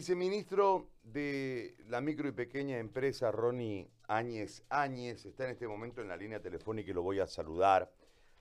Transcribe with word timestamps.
Viceministro 0.00 0.88
de 1.02 1.76
la 1.88 2.00
micro 2.00 2.26
y 2.26 2.32
pequeña 2.32 2.78
empresa, 2.78 3.30
Ronnie 3.30 3.86
Áñez 4.08 4.64
Áñez, 4.70 5.26
está 5.26 5.44
en 5.44 5.50
este 5.50 5.68
momento 5.68 6.00
en 6.00 6.08
la 6.08 6.16
línea 6.16 6.40
telefónica 6.40 6.90
y 6.90 6.94
lo 6.94 7.02
voy 7.02 7.20
a 7.20 7.26
saludar, 7.26 7.92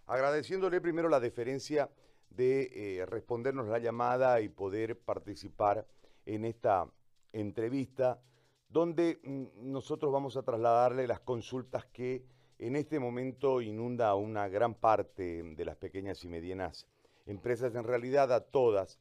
agradeciéndole 0.06 0.80
primero 0.80 1.10
la 1.10 1.20
deferencia 1.20 1.90
de 2.30 3.00
eh, 3.02 3.06
respondernos 3.06 3.68
la 3.68 3.80
llamada 3.80 4.40
y 4.40 4.48
poder 4.48 4.98
participar 5.00 5.86
en 6.26 6.46
esta 6.46 6.90
entrevista, 7.34 8.22
donde 8.70 9.20
mm, 9.22 9.70
nosotros 9.70 10.14
vamos 10.14 10.38
a 10.38 10.44
trasladarle 10.44 11.08
las 11.08 11.20
consultas 11.20 11.86
que 11.88 12.24
en 12.58 12.78
este 12.78 13.00
momento 13.00 13.60
inunda 13.60 14.08
a 14.08 14.16
una 14.16 14.48
gran 14.48 14.76
parte 14.76 15.44
de 15.44 15.66
las 15.66 15.76
pequeñas 15.76 16.24
y 16.24 16.30
medianas 16.30 16.88
empresas, 17.26 17.76
en 17.76 17.84
realidad 17.84 18.32
a 18.32 18.46
todas. 18.46 18.98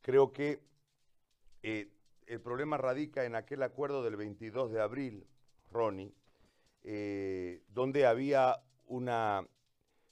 Creo 0.00 0.32
que 0.32 0.71
eh, 1.62 1.88
el 2.26 2.40
problema 2.40 2.76
radica 2.76 3.24
en 3.24 3.34
aquel 3.34 3.62
acuerdo 3.62 4.02
del 4.02 4.16
22 4.16 4.72
de 4.72 4.80
abril, 4.80 5.26
Ronnie, 5.70 6.14
eh, 6.82 7.62
donde 7.68 8.06
había 8.06 8.62
una 8.86 9.46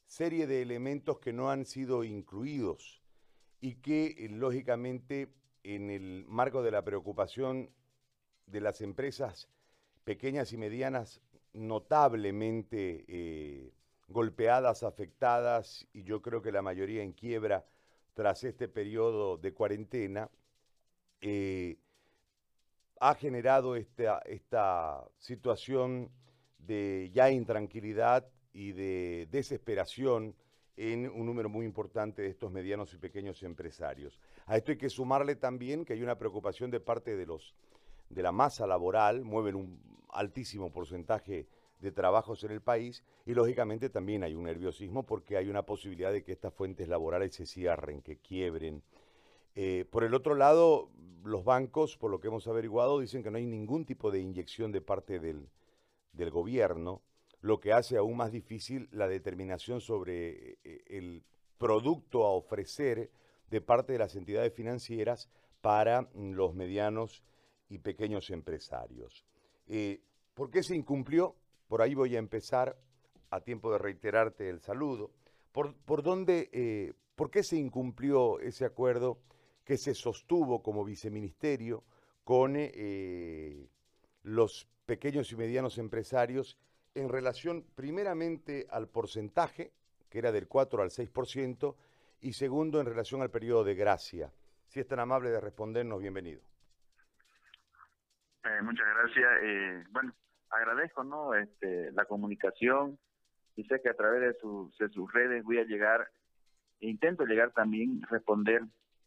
serie 0.06 0.46
de 0.46 0.62
elementos 0.62 1.18
que 1.18 1.32
no 1.32 1.50
han 1.50 1.64
sido 1.64 2.04
incluidos 2.04 3.02
y 3.60 3.76
que, 3.76 4.14
eh, 4.18 4.28
lógicamente, 4.28 5.32
en 5.62 5.90
el 5.90 6.24
marco 6.26 6.62
de 6.62 6.70
la 6.70 6.82
preocupación 6.82 7.70
de 8.46 8.60
las 8.60 8.80
empresas 8.80 9.48
pequeñas 10.04 10.52
y 10.52 10.56
medianas 10.56 11.20
notablemente 11.52 13.72
golpeadas, 14.08 14.82
afectadas, 14.82 15.86
y 15.92 16.04
yo 16.04 16.22
creo 16.22 16.42
que 16.42 16.52
la 16.52 16.62
mayoría 16.62 17.02
en 17.02 17.12
quiebra 17.12 17.66
tras 18.14 18.44
este 18.44 18.68
periodo 18.68 19.36
de 19.36 19.52
cuarentena, 19.52 20.30
eh, 21.20 21.76
ha 23.00 23.14
generado 23.14 23.76
esta, 23.76 25.08
situación 25.18 26.10
de 26.58 27.10
ya 27.12 27.30
intranquilidad 27.30 28.26
y 28.52 28.72
de 28.72 29.26
desesperación 29.30 30.34
en 30.76 31.08
un 31.08 31.26
número 31.26 31.48
muy 31.48 31.64
importante 31.64 32.22
de 32.22 32.28
estos 32.28 32.52
medianos 32.52 32.92
y 32.94 32.98
pequeños 32.98 33.42
empresarios. 33.42 34.20
A 34.46 34.56
esto 34.56 34.72
hay 34.72 34.78
que 34.78 34.90
sumarle 34.90 35.36
también 35.36 35.84
que 35.84 35.94
hay 35.94 36.02
una 36.02 36.18
preocupación 36.18 36.70
de 36.70 36.80
parte 36.80 37.16
de 37.16 37.26
los 37.26 37.54
de 38.10 38.22
la 38.22 38.32
masa 38.32 38.66
laboral, 38.66 39.24
mueven 39.24 39.54
un 39.54 39.80
altísimo 40.12 40.72
porcentaje 40.72 41.46
de 41.80 41.92
trabajos 41.92 42.44
en 42.44 42.50
el 42.50 42.60
país 42.60 43.02
y 43.24 43.34
lógicamente 43.34 43.88
también 43.88 44.22
hay 44.24 44.34
un 44.34 44.44
nerviosismo 44.44 45.04
porque 45.04 45.36
hay 45.36 45.48
una 45.48 45.62
posibilidad 45.62 46.12
de 46.12 46.22
que 46.22 46.32
estas 46.32 46.52
fuentes 46.52 46.88
laborales 46.88 47.34
se 47.34 47.46
cierren, 47.46 48.02
que 48.02 48.18
quiebren. 48.18 48.82
Eh, 49.54 49.84
por 49.90 50.04
el 50.04 50.14
otro 50.14 50.34
lado, 50.34 50.90
los 51.24 51.44
bancos, 51.44 51.96
por 51.96 52.10
lo 52.10 52.20
que 52.20 52.28
hemos 52.28 52.46
averiguado, 52.46 53.00
dicen 53.00 53.22
que 53.22 53.30
no 53.30 53.38
hay 53.38 53.46
ningún 53.46 53.84
tipo 53.84 54.10
de 54.10 54.20
inyección 54.20 54.72
de 54.72 54.80
parte 54.80 55.18
del, 55.18 55.48
gobierno, 56.30 57.02
lo 57.40 57.60
que 57.60 57.72
hace 57.72 57.96
aún 57.96 58.16
más 58.16 58.30
difícil 58.32 58.88
la 58.92 59.08
determinación 59.08 59.80
sobre 59.80 60.58
eh, 60.64 60.82
el 60.86 61.24
producto 61.56 62.24
a 62.24 62.30
ofrecer 62.30 63.10
de 63.48 63.60
parte 63.60 63.92
de 63.92 63.98
las 63.98 64.16
entidades 64.16 64.52
financieras 64.52 65.30
para 65.60 66.02
mm, 66.02 66.32
los 66.32 66.54
medianos 66.54 67.22
y 67.68 67.78
pequeños 67.78 68.30
empresarios. 68.30 69.24
Eh, 69.66 70.02
¿Por 70.34 70.50
qué 70.50 70.62
se 70.62 70.76
incumplió? 70.76 71.36
Por 71.68 71.82
ahí 71.82 71.94
voy 71.94 72.16
a 72.16 72.18
empezar, 72.18 72.76
a 73.30 73.40
tiempo 73.40 73.70
de 73.70 73.78
reiterarte 73.78 74.48
el 74.48 74.60
saludo. 74.60 75.12
¿Por, 75.52 76.02
dónde, 76.02 76.48
eh, 76.52 76.94
por 77.14 77.30
qué 77.30 77.42
se 77.42 77.56
incumplió 77.56 78.40
ese 78.40 78.64
acuerdo 78.64 79.18
que 79.70 79.76
se 79.76 79.94
sostuvo 79.94 80.64
como 80.64 80.84
viceministerio 80.84 81.84
con 82.24 82.54
eh, 82.56 83.68
los 84.24 84.66
pequeños 84.84 85.30
y 85.30 85.36
medianos 85.36 85.78
empresarios 85.78 86.58
en 86.96 87.08
relación 87.08 87.64
primeramente 87.76 88.66
al 88.68 88.88
porcentaje, 88.88 89.70
que 90.10 90.18
era 90.18 90.32
del 90.32 90.48
4 90.48 90.82
al 90.82 90.90
6%, 90.90 91.76
y 92.20 92.32
segundo 92.32 92.80
en 92.80 92.86
relación 92.86 93.22
al 93.22 93.30
periodo 93.30 93.62
de 93.62 93.76
gracia. 93.76 94.32
Si 94.66 94.80
es 94.80 94.88
tan 94.88 94.98
amable 94.98 95.30
de 95.30 95.40
respondernos, 95.40 96.00
bienvenido. 96.00 96.40
Eh, 98.42 98.62
muchas 98.62 98.88
gracias. 98.88 99.86
bueno, 99.92 100.12
agradezco 100.50 101.04
no 101.04 101.32
este, 101.34 101.92
la 101.92 102.06
comunicación 102.06 102.98
y 103.54 103.62
sé 103.66 103.80
que 103.80 103.90
a 103.90 103.94
través 103.94 104.20
de, 104.20 104.26
de 104.80 104.92
sus 104.92 105.12
redes 105.12 105.44
voy 105.44 105.58
a 105.58 105.64
llegar, 105.64 106.08
e 106.80 106.88
intento 106.88 107.24
llegar 107.24 107.52
también 107.52 108.02
responder 108.10 108.62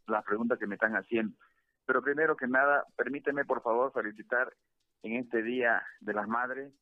las 0.07 0.23
preguntas 0.23 0.59
que 0.59 0.67
me 0.67 0.75
están 0.75 0.95
haciendo. 0.95 1.35
Pero 1.85 2.01
primero 2.01 2.35
que 2.35 2.47
nada, 2.47 2.85
permíteme 2.95 3.45
por 3.45 3.61
favor 3.61 3.91
felicitar 3.91 4.53
en 5.03 5.15
este 5.15 5.41
Día 5.41 5.83
de 5.99 6.13
las 6.13 6.27
Madres 6.27 6.73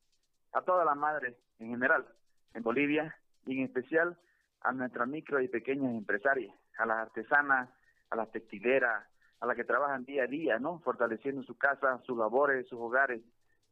a 0.54 0.62
todas 0.62 0.86
las 0.86 0.98
madres 0.98 1.36
en 1.60 1.70
general 1.70 2.06
en 2.54 2.64
Bolivia 2.64 3.16
y 3.46 3.58
en 3.58 3.66
especial 3.66 4.18
a 4.62 4.72
nuestras 4.74 5.08
micro 5.08 5.42
y 5.42 5.48
pequeñas 5.48 5.94
empresarias, 5.94 6.54
a 6.78 6.86
las 6.86 6.98
artesanas, 6.98 7.70
a 8.10 8.16
las 8.16 8.32
textileras, 8.32 9.08
a 9.40 9.46
las 9.46 9.56
que 9.56 9.64
trabajan 9.64 10.06
día 10.06 10.24
a 10.24 10.28
día, 10.28 10.60
¿no? 10.60 10.80
Fortaleciendo 10.80 11.42
su 11.44 11.58
casa, 11.58 12.00
sus 12.06 12.18
labores, 12.18 12.68
sus 12.68 12.80
hogares. 12.80 13.22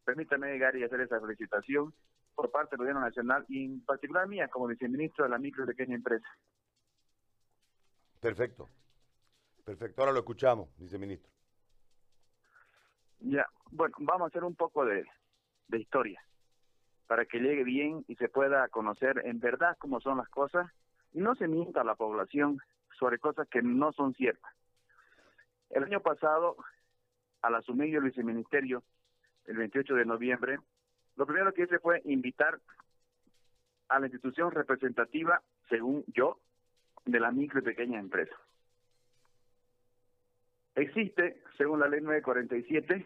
Permítame 0.03 0.51
llegar 0.51 0.75
y 0.75 0.83
hacer 0.83 1.01
esa 1.01 1.19
felicitación 1.19 1.93
por 2.33 2.49
parte 2.49 2.71
del 2.71 2.79
Gobierno 2.79 3.01
Nacional 3.01 3.45
y 3.47 3.65
en 3.65 3.85
particular 3.85 4.27
mía 4.27 4.47
como 4.47 4.67
viceministro 4.67 5.25
de 5.25 5.29
la 5.29 5.37
micro 5.37 5.63
y 5.63 5.67
pequeña 5.67 5.95
empresa. 5.95 6.27
Perfecto. 8.19 8.67
Perfecto, 9.69 10.01
ahora 10.01 10.13
lo 10.13 10.19
escuchamos, 10.21 10.67
viceministro. 10.79 11.31
Ya, 13.19 13.45
bueno, 13.69 13.95
vamos 13.99 14.25
a 14.25 14.27
hacer 14.29 14.43
un 14.43 14.55
poco 14.55 14.83
de, 14.83 15.05
historia 15.71 16.19
para 17.05 17.25
que 17.25 17.37
llegue 17.37 17.63
bien 17.63 18.03
y 18.07 18.15
se 18.15 18.29
pueda 18.29 18.67
conocer 18.69 19.21
en 19.25 19.39
verdad 19.39 19.77
cómo 19.77 20.01
son 20.01 20.17
las 20.17 20.27
cosas 20.29 20.71
y 21.13 21.19
no 21.19 21.35
se 21.35 21.47
mienta 21.47 21.81
a 21.81 21.83
la 21.83 21.93
población 21.93 22.59
sobre 22.97 23.19
cosas 23.19 23.47
que 23.47 23.61
no 23.61 23.91
son 23.91 24.15
ciertas. 24.15 24.51
El 25.69 25.83
año 25.83 25.99
pasado, 25.99 26.57
al 27.43 27.53
asumir 27.53 27.95
el 27.95 28.01
viceministerio, 28.01 28.81
el 29.45 29.57
28 29.57 29.93
de 29.93 30.05
noviembre, 30.05 30.57
lo 31.15 31.27
primero 31.27 31.53
que 31.53 31.65
hice 31.65 31.77
fue 31.77 32.01
invitar 32.05 32.59
a 33.87 33.99
la 33.99 34.07
institución 34.07 34.49
representativa, 34.49 35.43
según 35.69 36.05
yo, 36.07 36.39
de 37.05 37.19
la 37.19 37.29
micro 37.29 37.59
y 37.59 37.63
pequeña 37.63 37.99
empresa. 37.99 38.35
Existe, 40.79 41.43
según 41.57 41.81
la 41.81 41.89
ley 41.89 41.99
947, 41.99 43.05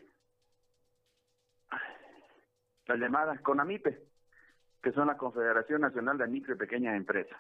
las 2.86 3.00
llamadas 3.00 3.42
CONAMIPE, 3.42 4.00
que 4.84 4.92
son 4.92 5.08
la 5.08 5.18
Confederación 5.18 5.82
Nacional 5.82 6.20
de 6.20 6.28
Micro 6.28 6.54
y 6.54 6.58
Pequeñas 6.58 6.96
Empresas. 6.96 7.40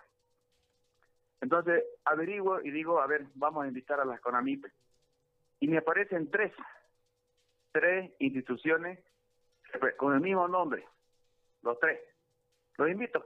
Entonces, 1.39 1.83
averiguo 2.05 2.61
y 2.61 2.71
digo, 2.71 2.99
a 2.99 3.05
ver, 3.05 3.27
vamos 3.35 3.63
a 3.63 3.67
invitar 3.67 3.99
a 3.99 4.05
las 4.05 4.19
CONAMIPE. 4.21 4.71
Y 5.59 5.67
me 5.67 5.77
aparecen 5.77 6.31
tres, 6.31 6.51
tres 7.71 8.11
instituciones 8.17 9.05
con 9.97 10.15
el 10.15 10.21
mismo 10.21 10.47
nombre, 10.47 10.83
los 11.61 11.79
tres. 11.79 11.99
Los 12.77 12.89
invito 12.89 13.23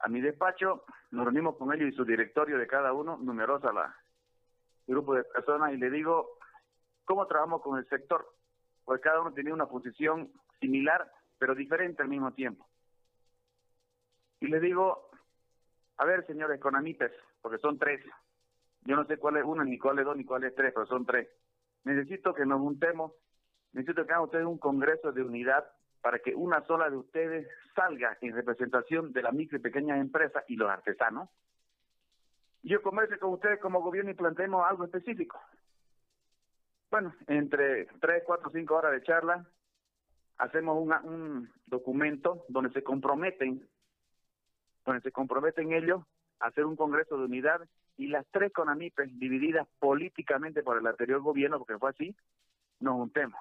a 0.00 0.08
mi 0.08 0.20
despacho, 0.20 0.84
nos 1.12 1.26
reunimos 1.26 1.56
con 1.56 1.72
ellos 1.72 1.90
y 1.92 1.96
su 1.96 2.04
directorio 2.04 2.58
de 2.58 2.66
cada 2.66 2.92
uno, 2.92 3.18
numerosa 3.18 3.72
la 3.72 3.94
grupo 4.90 5.14
de 5.14 5.24
personas, 5.24 5.72
y 5.72 5.76
le 5.76 5.88
digo, 5.90 6.39
cómo 7.10 7.26
trabajamos 7.26 7.60
con 7.62 7.76
el 7.76 7.88
sector, 7.88 8.24
porque 8.84 9.02
cada 9.02 9.20
uno 9.20 9.32
tenía 9.32 9.52
una 9.52 9.66
posición 9.66 10.30
similar, 10.60 11.10
pero 11.40 11.56
diferente 11.56 12.04
al 12.04 12.08
mismo 12.08 12.32
tiempo. 12.34 12.68
Y 14.38 14.46
le 14.46 14.60
digo, 14.60 15.10
a 15.96 16.04
ver, 16.04 16.24
señores 16.28 16.58
economistas, 16.58 17.10
porque 17.42 17.58
son 17.58 17.80
tres, 17.80 18.00
yo 18.82 18.94
no 18.94 19.04
sé 19.06 19.16
cuál 19.16 19.38
es 19.38 19.44
uno, 19.44 19.64
ni 19.64 19.76
cuál 19.76 19.98
es 19.98 20.04
dos, 20.04 20.16
ni 20.16 20.24
cuál 20.24 20.44
es 20.44 20.54
tres, 20.54 20.72
pero 20.72 20.86
son 20.86 21.04
tres. 21.04 21.28
Necesito 21.82 22.32
que 22.32 22.46
nos 22.46 22.60
juntemos, 22.60 23.10
necesito 23.72 24.06
que 24.06 24.12
hagan 24.12 24.26
ustedes 24.26 24.46
un 24.46 24.58
congreso 24.58 25.10
de 25.10 25.24
unidad 25.24 25.68
para 26.02 26.20
que 26.20 26.32
una 26.36 26.64
sola 26.66 26.90
de 26.90 26.96
ustedes 26.96 27.48
salga 27.74 28.18
en 28.20 28.36
representación 28.36 29.12
de 29.12 29.22
la 29.22 29.32
micro 29.32 29.58
y 29.58 29.60
pequeñas 29.60 30.00
empresas 30.00 30.44
y 30.46 30.54
los 30.54 30.70
artesanos. 30.70 31.28
Yo 32.62 32.80
converse 32.82 33.18
con 33.18 33.30
ustedes 33.32 33.58
como 33.58 33.82
gobierno 33.82 34.12
y 34.12 34.14
planteemos 34.14 34.64
algo 34.64 34.84
específico. 34.84 35.40
Bueno, 36.90 37.14
entre 37.28 37.86
tres, 38.00 38.24
cuatro, 38.26 38.50
cinco 38.50 38.74
horas 38.74 38.92
de 38.92 39.02
charla, 39.02 39.46
hacemos 40.38 40.76
un 41.04 41.48
documento 41.66 42.44
donde 42.48 42.70
se 42.72 42.82
comprometen, 42.82 43.68
donde 44.84 45.00
se 45.02 45.12
comprometen 45.12 45.72
ellos 45.72 46.02
a 46.40 46.48
hacer 46.48 46.64
un 46.64 46.74
congreso 46.74 47.16
de 47.16 47.26
unidad 47.26 47.60
y 47.96 48.08
las 48.08 48.26
tres 48.32 48.52
CONAMIPES 48.52 49.18
divididas 49.18 49.68
políticamente 49.78 50.62
por 50.62 50.78
el 50.78 50.86
anterior 50.86 51.20
gobierno, 51.20 51.58
porque 51.58 51.78
fue 51.78 51.90
así, 51.90 52.16
nos 52.80 52.94
juntemos. 52.94 53.40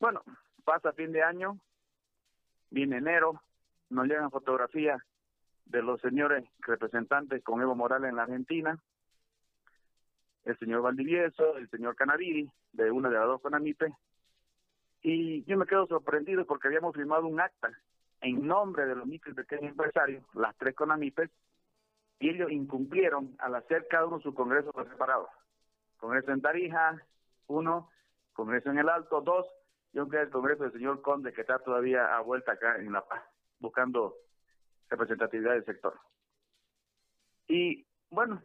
Bueno, 0.00 0.22
pasa 0.64 0.92
fin 0.92 1.12
de 1.12 1.22
año, 1.22 1.60
viene 2.70 2.96
enero, 2.96 3.40
nos 3.90 4.06
llegan 4.06 4.30
fotografías 4.30 5.00
de 5.66 5.82
los 5.82 6.00
señores 6.00 6.44
representantes 6.60 7.44
con 7.44 7.60
Evo 7.60 7.76
Morales 7.76 8.10
en 8.10 8.16
la 8.16 8.22
Argentina, 8.22 8.82
el 10.44 10.58
señor 10.58 10.82
Valdivieso, 10.82 11.56
el 11.56 11.68
señor 11.70 11.94
Canadí, 11.96 12.50
de 12.72 12.90
una 12.90 13.08
de 13.08 13.16
las 13.16 13.26
dos 13.26 13.40
CONAMIPE, 13.40 13.92
y 15.02 15.44
yo 15.44 15.56
me 15.56 15.66
quedo 15.66 15.86
sorprendido 15.86 16.46
porque 16.46 16.68
habíamos 16.68 16.94
firmado 16.94 17.26
un 17.26 17.40
acta 17.40 17.70
en 18.20 18.46
nombre 18.46 18.86
de 18.86 18.94
los 18.94 19.06
micro 19.06 19.32
y 19.32 19.34
pequeños 19.34 19.70
empresarios, 19.70 20.24
las 20.34 20.56
tres 20.56 20.74
CONAMIPES, 20.74 21.30
y 22.20 22.30
ellos 22.30 22.52
incumplieron 22.52 23.34
al 23.38 23.56
hacer 23.56 23.86
cada 23.88 24.06
uno 24.06 24.20
su 24.20 24.32
congreso 24.32 24.72
por 24.72 24.88
separado. 24.88 25.28
Congreso 25.96 26.30
en 26.30 26.40
Tarija, 26.40 27.02
uno, 27.48 27.90
Congreso 28.32 28.70
en 28.70 28.78
el 28.78 28.88
Alto, 28.88 29.20
dos, 29.20 29.46
y 29.92 29.98
aunque 29.98 30.20
el 30.20 30.30
Congreso 30.30 30.62
del 30.62 30.72
señor 30.72 31.02
Conde, 31.02 31.32
que 31.32 31.40
está 31.40 31.58
todavía 31.58 32.16
a 32.16 32.20
vuelta 32.20 32.52
acá 32.52 32.76
en 32.76 32.92
La 32.92 33.04
Paz, 33.04 33.22
buscando 33.58 34.14
representatividad 34.88 35.52
del 35.52 35.64
sector. 35.64 35.98
Y 37.48 37.84
bueno, 38.08 38.40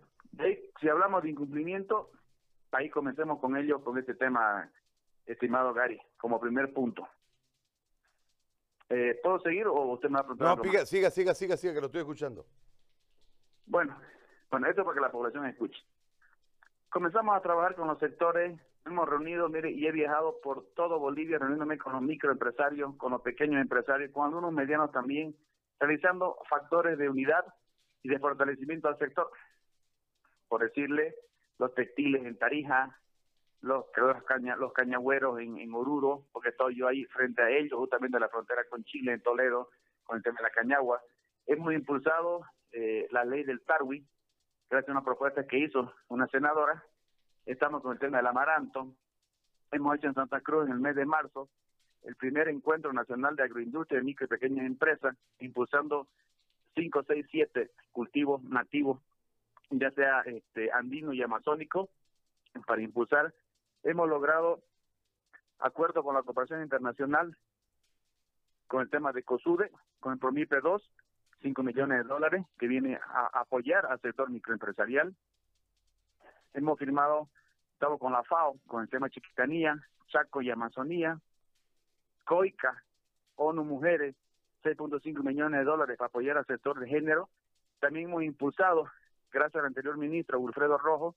si 0.79 0.89
hablamos 0.89 1.23
de 1.23 1.29
incumplimiento, 1.29 2.11
ahí 2.71 2.89
comencemos 2.89 3.39
con 3.39 3.57
ello, 3.57 3.83
con 3.83 3.97
este 3.97 4.13
tema, 4.15 4.69
estimado 5.25 5.73
Gary, 5.73 5.99
como 6.17 6.39
primer 6.39 6.73
punto. 6.73 7.07
Eh, 8.89 9.19
¿Puedo 9.21 9.39
seguir 9.39 9.67
o 9.67 9.93
usted 9.93 10.09
me 10.09 10.15
va 10.15 10.21
a 10.21 10.23
preguntar? 10.23 10.57
No, 10.57 10.63
siga, 10.63 10.85
siga, 10.85 11.33
siga, 11.33 11.57
siga, 11.57 11.73
que 11.73 11.81
lo 11.81 11.87
estoy 11.87 12.01
escuchando. 12.01 12.45
Bueno, 13.65 13.97
bueno, 14.49 14.67
esto 14.67 14.81
es 14.81 14.85
para 14.85 14.95
que 14.95 15.01
la 15.01 15.11
población 15.11 15.45
escuche. 15.45 15.81
Comenzamos 16.89 17.35
a 17.35 17.41
trabajar 17.41 17.75
con 17.75 17.87
los 17.87 17.99
sectores, 17.99 18.57
hemos 18.85 19.09
reunido, 19.09 19.49
mire, 19.49 19.71
y 19.71 19.85
he 19.85 19.91
viajado 19.91 20.39
por 20.41 20.67
todo 20.73 20.99
Bolivia 20.99 21.37
reuniéndome 21.37 21.77
con 21.77 21.93
los 21.93 22.01
microempresarios, 22.01 22.95
con 22.95 23.11
los 23.11 23.21
pequeños 23.21 23.61
empresarios, 23.61 24.11
con 24.11 24.25
algunos 24.25 24.53
medianos 24.53 24.91
también, 24.91 25.35
realizando 25.79 26.37
factores 26.49 26.97
de 26.97 27.09
unidad 27.09 27.45
y 28.03 28.09
de 28.09 28.19
fortalecimiento 28.19 28.87
al 28.87 28.97
sector. 28.97 29.29
Por 30.47 30.61
decirle, 30.61 31.15
los 31.59 31.73
textiles 31.73 32.25
en 32.25 32.37
Tarija, 32.37 32.99
los, 33.61 33.85
los, 33.95 34.23
caña, 34.23 34.55
los 34.55 34.73
cañagüeros 34.73 35.39
en, 35.39 35.57
en 35.57 35.73
Oruro, 35.73 36.25
porque 36.31 36.49
estoy 36.49 36.75
yo 36.77 36.87
ahí 36.87 37.05
frente 37.05 37.41
a 37.41 37.49
ellos, 37.49 37.77
justamente 37.79 38.17
en 38.17 38.21
la 38.21 38.29
frontera 38.29 38.63
con 38.69 38.83
Chile, 38.83 39.13
en 39.13 39.21
Toledo, 39.21 39.69
con 40.03 40.17
el 40.17 40.23
tema 40.23 40.37
de 40.37 40.43
la 40.43 40.49
cañagua. 40.51 41.01
Hemos 41.45 41.73
impulsado 41.73 42.45
eh, 42.71 43.07
la 43.11 43.25
ley 43.25 43.43
del 43.43 43.61
Tarwi, 43.61 44.05
gracias 44.69 44.89
a 44.89 44.91
una 44.91 45.03
propuesta 45.03 45.45
que 45.47 45.59
hizo 45.59 45.93
una 46.07 46.27
senadora. 46.27 46.83
Estamos 47.45 47.81
con 47.81 47.93
el 47.93 47.99
tema 47.99 48.17
del 48.17 48.27
amaranto. 48.27 48.93
Hemos 49.71 49.95
hecho 49.95 50.07
en 50.07 50.13
Santa 50.13 50.41
Cruz 50.41 50.65
en 50.65 50.73
el 50.73 50.79
mes 50.79 50.95
de 50.95 51.05
marzo 51.05 51.49
el 52.07 52.15
primer 52.15 52.47
encuentro 52.47 52.93
nacional 52.93 53.35
de 53.35 53.43
agroindustria 53.43 53.99
de 53.99 54.05
micro 54.05 54.25
y 54.25 54.29
pequeñas 54.29 54.65
empresas, 54.65 55.15
impulsando 55.39 56.07
5, 56.75 57.03
6, 57.05 57.25
7 57.29 57.71
cultivos 57.91 58.41
nativos, 58.43 58.99
ya 59.69 59.91
sea 59.91 60.21
este, 60.21 60.71
andino 60.71 61.13
y 61.13 61.21
amazónico, 61.21 61.89
para 62.65 62.81
impulsar. 62.81 63.33
Hemos 63.83 64.09
logrado 64.09 64.61
acuerdo 65.59 66.03
con 66.03 66.15
la 66.15 66.23
cooperación 66.23 66.61
internacional 66.61 67.35
con 68.67 68.81
el 68.81 68.89
tema 68.89 69.13
de 69.13 69.23
COSUDE, 69.23 69.71
con 69.99 70.13
el 70.13 70.19
PROMIPE 70.19 70.59
2, 70.61 70.91
5 71.41 71.63
millones 71.63 71.99
de 71.99 72.03
dólares 72.03 72.45
que 72.59 72.67
viene 72.67 72.95
a 72.95 73.29
apoyar 73.39 73.85
al 73.85 73.99
sector 74.01 74.29
microempresarial. 74.29 75.15
Hemos 76.53 76.77
firmado, 76.77 77.29
estamos 77.73 77.99
con 77.99 78.11
la 78.11 78.23
FAO, 78.23 78.57
con 78.67 78.81
el 78.81 78.89
tema 78.89 79.09
Chiquitanía, 79.09 79.79
Chaco 80.07 80.41
y 80.41 80.49
Amazonía, 80.49 81.19
COICA, 82.25 82.83
ONU 83.35 83.63
Mujeres, 83.63 84.15
6.5 84.63 85.23
millones 85.23 85.59
de 85.59 85.65
dólares 85.65 85.97
para 85.97 86.07
apoyar 86.07 86.37
al 86.37 86.45
sector 86.45 86.79
de 86.79 86.87
género. 86.87 87.29
También 87.79 88.09
hemos 88.09 88.23
impulsado, 88.23 88.89
gracias 89.31 89.61
al 89.61 89.67
anterior 89.67 89.97
ministro 89.97 90.39
Wilfredo 90.39 90.77
Rojo, 90.77 91.15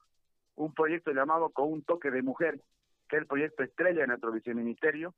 un 0.55 0.73
proyecto 0.73 1.11
llamado 1.11 1.49
Con 1.49 1.71
un 1.71 1.83
toque 1.83 2.11
de 2.11 2.21
mujer, 2.21 2.59
que 3.07 3.17
es 3.17 3.21
el 3.21 3.27
proyecto 3.27 3.63
estrella 3.63 4.01
de 4.01 4.07
nuestro 4.07 4.31
viceministerio 4.31 5.13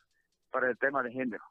para 0.51 0.69
el 0.69 0.78
tema 0.78 1.04
de 1.04 1.12
género. 1.12 1.44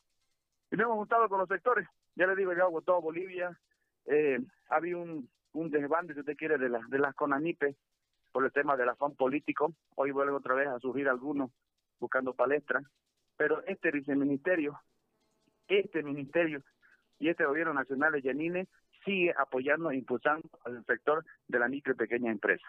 Y 0.71 0.77
nos 0.77 0.87
hemos 0.87 0.97
juntado 0.99 1.29
con 1.29 1.39
los 1.39 1.49
sectores, 1.49 1.87
ya 2.15 2.27
le 2.27 2.37
digo, 2.37 2.53
yo 2.53 2.65
hago 2.65 2.83
todo 2.83 3.01
Bolivia, 3.01 3.59
eh, 4.07 4.39
había 4.69 4.97
un, 4.97 5.29
un 5.53 5.71
desbande, 5.71 6.15
si 6.15 6.21
usted 6.21 6.37
quiere, 6.37 6.59
de, 6.59 6.69
las 6.69 6.89
de 6.89 6.99
las 6.99 7.15
CONANIPE 7.15 7.77
por 8.33 8.45
el 8.45 8.53
tema 8.53 8.77
del 8.77 8.89
afán 8.89 9.15
político. 9.15 9.75
Hoy 9.95 10.11
vuelve 10.11 10.33
otra 10.33 10.55
vez 10.55 10.69
a 10.69 10.79
surgir 10.81 11.09
algunos 11.09 11.51
buscando 12.01 12.35
palestras. 12.35 12.85
Pero 13.37 13.63
este 13.67 13.91
viceministerio, 13.91 14.81
este 15.69 16.03
ministerio 16.03 16.63
y 17.19 17.29
este 17.29 17.45
gobierno 17.45 17.75
nacional 17.75 18.13
de 18.13 18.23
Yanine 18.23 18.69
sigue 19.05 19.35
apoyando 19.37 19.91
e 19.91 19.97
impulsando 19.97 20.49
al 20.65 20.85
sector 20.85 21.25
de 21.49 21.59
la 21.59 21.69
micro 21.69 21.93
y 21.93 21.97
pequeña 21.97 22.31
empresa. 22.31 22.67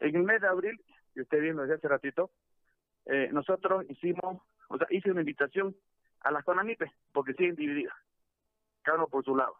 En 0.00 0.16
el 0.16 0.22
mes 0.24 0.40
de 0.40 0.48
abril, 0.48 0.80
y 1.14 1.20
usted 1.20 1.40
viendo 1.40 1.62
desde 1.62 1.76
hace 1.76 1.88
ratito, 1.88 2.30
eh, 3.06 3.28
nosotros 3.32 3.84
hicimos, 3.88 4.42
o 4.68 4.78
sea, 4.78 4.86
hice 4.90 5.10
una 5.10 5.20
invitación 5.20 5.76
a 6.20 6.30
las 6.30 6.44
CONAMIPE, 6.44 6.90
porque 7.12 7.34
siguen 7.34 7.54
divididas 7.54 7.94
cada 8.82 8.98
uno 8.98 9.08
por 9.08 9.24
su 9.24 9.34
lado. 9.34 9.56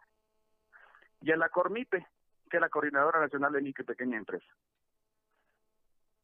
Y 1.21 1.31
a 1.31 1.37
la 1.37 1.49
CORMIPE, 1.49 2.05
que 2.49 2.57
es 2.57 2.61
la 2.61 2.69
Coordinadora 2.69 3.19
Nacional 3.19 3.53
de 3.53 3.61
Micro 3.61 3.83
y 3.83 3.87
Pequeña 3.87 4.17
Empresa. 4.17 4.45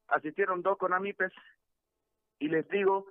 Asistieron 0.07 0.62
dos 0.62 0.77
CONAMIPES 0.77 1.31
y 2.39 2.50
les 2.50 2.68
digo, 2.69 3.07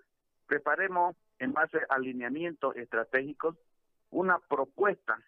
preparemos 0.46 1.16
en 1.38 1.52
base 1.52 1.78
a 1.88 1.94
alineamientos 1.94 2.76
estratégicos 2.76 3.56
una 4.10 4.38
propuesta 4.38 5.18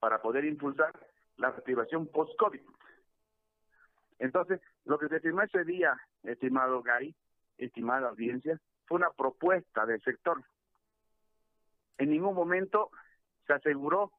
para 0.00 0.20
poder 0.20 0.44
impulsar 0.44 0.92
la 1.36 1.48
activación 1.48 2.06
post-COVID. 2.08 2.60
Entonces, 4.18 4.60
lo 4.84 4.98
que 4.98 5.08
se 5.08 5.20
firmó 5.20 5.42
ese 5.42 5.64
día, 5.64 5.96
estimado 6.22 6.82
Gary, 6.82 7.14
estimada 7.58 8.08
audiencia, 8.08 8.58
fue 8.86 8.98
una 8.98 9.10
propuesta 9.10 9.86
del 9.86 10.02
sector. 10.02 10.42
En 11.98 12.10
ningún 12.10 12.34
momento 12.34 12.90
se 13.46 13.52
aseguró 13.52 14.12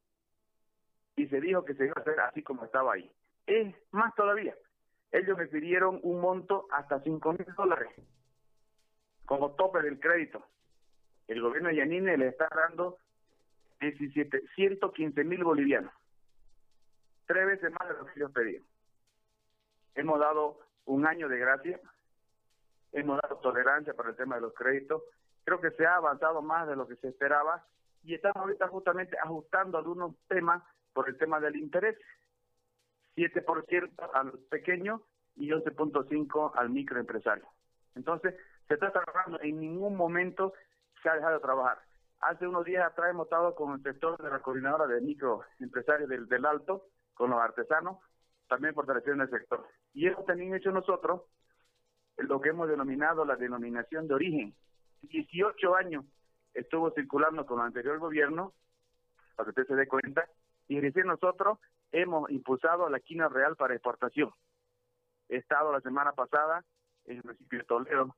y 1.15 1.27
se 1.27 1.41
dijo 1.41 1.65
que 1.65 1.75
se 1.75 1.85
iba 1.85 1.93
a 1.97 2.01
hacer 2.01 2.19
así 2.21 2.41
como 2.41 2.65
estaba 2.65 2.93
ahí. 2.93 3.11
Es 3.45 3.75
más 3.91 4.13
todavía, 4.15 4.55
ellos 5.11 5.37
me 5.37 5.47
pidieron 5.47 5.99
un 6.03 6.21
monto 6.21 6.67
hasta 6.71 7.01
5 7.01 7.33
mil 7.33 7.53
dólares 7.55 7.89
como 9.25 9.51
tope 9.51 9.81
del 9.81 9.99
crédito. 9.99 10.45
El 11.27 11.41
gobierno 11.41 11.69
de 11.69 11.75
Yanine 11.77 12.17
le 12.17 12.27
está 12.27 12.47
dando 12.53 12.97
17, 13.81 14.43
115 14.55 15.23
mil 15.23 15.43
bolivianos, 15.43 15.93
tres 17.25 17.45
veces 17.47 17.71
más 17.71 17.89
de 17.89 17.95
lo 17.95 18.05
que 18.05 18.11
ellos 18.15 18.31
pedían. 18.31 18.63
Hemos 19.95 20.19
dado 20.19 20.59
un 20.85 21.05
año 21.05 21.27
de 21.27 21.39
gracia, 21.39 21.79
hemos 22.91 23.19
dado 23.21 23.37
tolerancia 23.37 23.93
para 23.93 24.09
el 24.09 24.15
tema 24.15 24.35
de 24.35 24.41
los 24.41 24.53
créditos. 24.53 25.01
Creo 25.43 25.59
que 25.59 25.71
se 25.71 25.85
ha 25.85 25.95
avanzado 25.95 26.41
más 26.41 26.67
de 26.67 26.75
lo 26.75 26.87
que 26.87 26.95
se 26.97 27.07
esperaba 27.07 27.65
y 28.03 28.13
estamos 28.13 28.37
ahorita 28.37 28.67
justamente 28.67 29.17
ajustando 29.17 29.77
algunos 29.77 30.15
temas 30.27 30.63
por 30.93 31.09
el 31.09 31.17
tema 31.17 31.39
del 31.39 31.55
interés. 31.55 31.97
7% 33.15 34.09
al 34.13 34.31
pequeño 34.49 35.01
y 35.35 35.49
11.5 35.49 36.51
al 36.55 36.69
microempresario. 36.69 37.45
Entonces, 37.95 38.35
se 38.67 38.75
está 38.75 38.91
trabajando, 38.91 39.39
en 39.41 39.59
ningún 39.59 39.95
momento 39.97 40.53
se 41.01 41.09
ha 41.09 41.15
dejado 41.15 41.35
de 41.35 41.41
trabajar. 41.41 41.79
Hace 42.21 42.47
unos 42.47 42.65
días 42.65 42.85
atrás 42.85 43.09
hemos 43.09 43.25
estado 43.25 43.55
con 43.55 43.73
el 43.73 43.81
sector 43.81 44.21
de 44.21 44.29
la 44.29 44.39
coordinadora 44.39 44.85
de 44.85 45.01
microempresarios 45.01 46.07
del, 46.07 46.27
del 46.27 46.45
Alto, 46.45 46.85
con 47.15 47.31
los 47.31 47.39
artesanos, 47.39 47.97
también 48.47 48.75
fortaleciendo 48.75 49.23
el 49.23 49.29
sector. 49.29 49.65
Y 49.93 50.07
eso 50.07 50.23
también 50.23 50.53
hecho 50.53 50.71
nosotros 50.71 51.21
lo 52.17 52.39
que 52.39 52.49
hemos 52.49 52.67
denominado 52.67 53.25
la 53.25 53.35
denominación 53.35 54.07
de 54.07 54.13
origen. 54.13 54.55
18 55.01 55.75
años 55.75 56.05
estuvo 56.53 56.91
circulando 56.91 57.45
con 57.47 57.59
el 57.59 57.65
anterior 57.65 57.97
gobierno, 57.97 58.53
para 59.35 59.45
que 59.45 59.61
usted 59.61 59.67
se 59.67 59.75
dé 59.75 59.87
cuenta, 59.87 60.27
y 60.67 60.79
recién 60.79 61.07
nosotros 61.07 61.57
hemos 61.91 62.29
impulsado 62.29 62.87
la 62.89 62.99
quina 62.99 63.29
real 63.29 63.55
para 63.55 63.73
exportación. 63.73 64.31
He 65.27 65.37
estado 65.37 65.71
la 65.71 65.81
semana 65.81 66.11
pasada 66.11 66.63
en 67.05 67.17
el 67.17 67.23
municipio 67.23 67.59
de 67.59 67.65
Toledo 67.65 68.15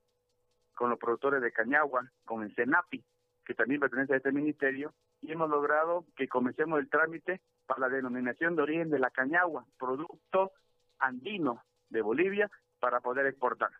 con 0.75 0.89
los 0.89 0.99
productores 0.99 1.41
de 1.41 1.51
Cañagua, 1.51 2.11
con 2.25 2.43
el 2.43 2.53
CENAPI, 2.55 3.03
que 3.45 3.53
también 3.53 3.79
pertenece 3.79 4.13
a 4.13 4.17
este 4.17 4.31
ministerio, 4.31 4.93
y 5.21 5.31
hemos 5.31 5.49
logrado 5.49 6.05
que 6.15 6.27
comencemos 6.27 6.79
el 6.79 6.89
trámite 6.89 7.41
para 7.65 7.81
la 7.81 7.89
denominación 7.89 8.55
de 8.55 8.61
origen 8.63 8.89
de 8.89 8.99
la 8.99 9.09
cañagua, 9.09 9.65
producto 9.77 10.51
andino 10.99 11.63
de 11.89 12.01
Bolivia, 12.01 12.49
para 12.79 12.99
poder 12.99 13.25
exportar. 13.27 13.71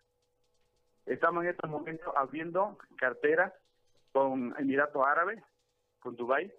Estamos 1.06 1.44
en 1.44 1.50
estos 1.50 1.68
momentos 1.68 2.12
abriendo 2.16 2.78
carteras 2.96 3.52
con 4.12 4.54
Emiratos 4.58 5.06
Árabes, 5.06 5.42
con 6.00 6.16
Dubái, 6.16 6.50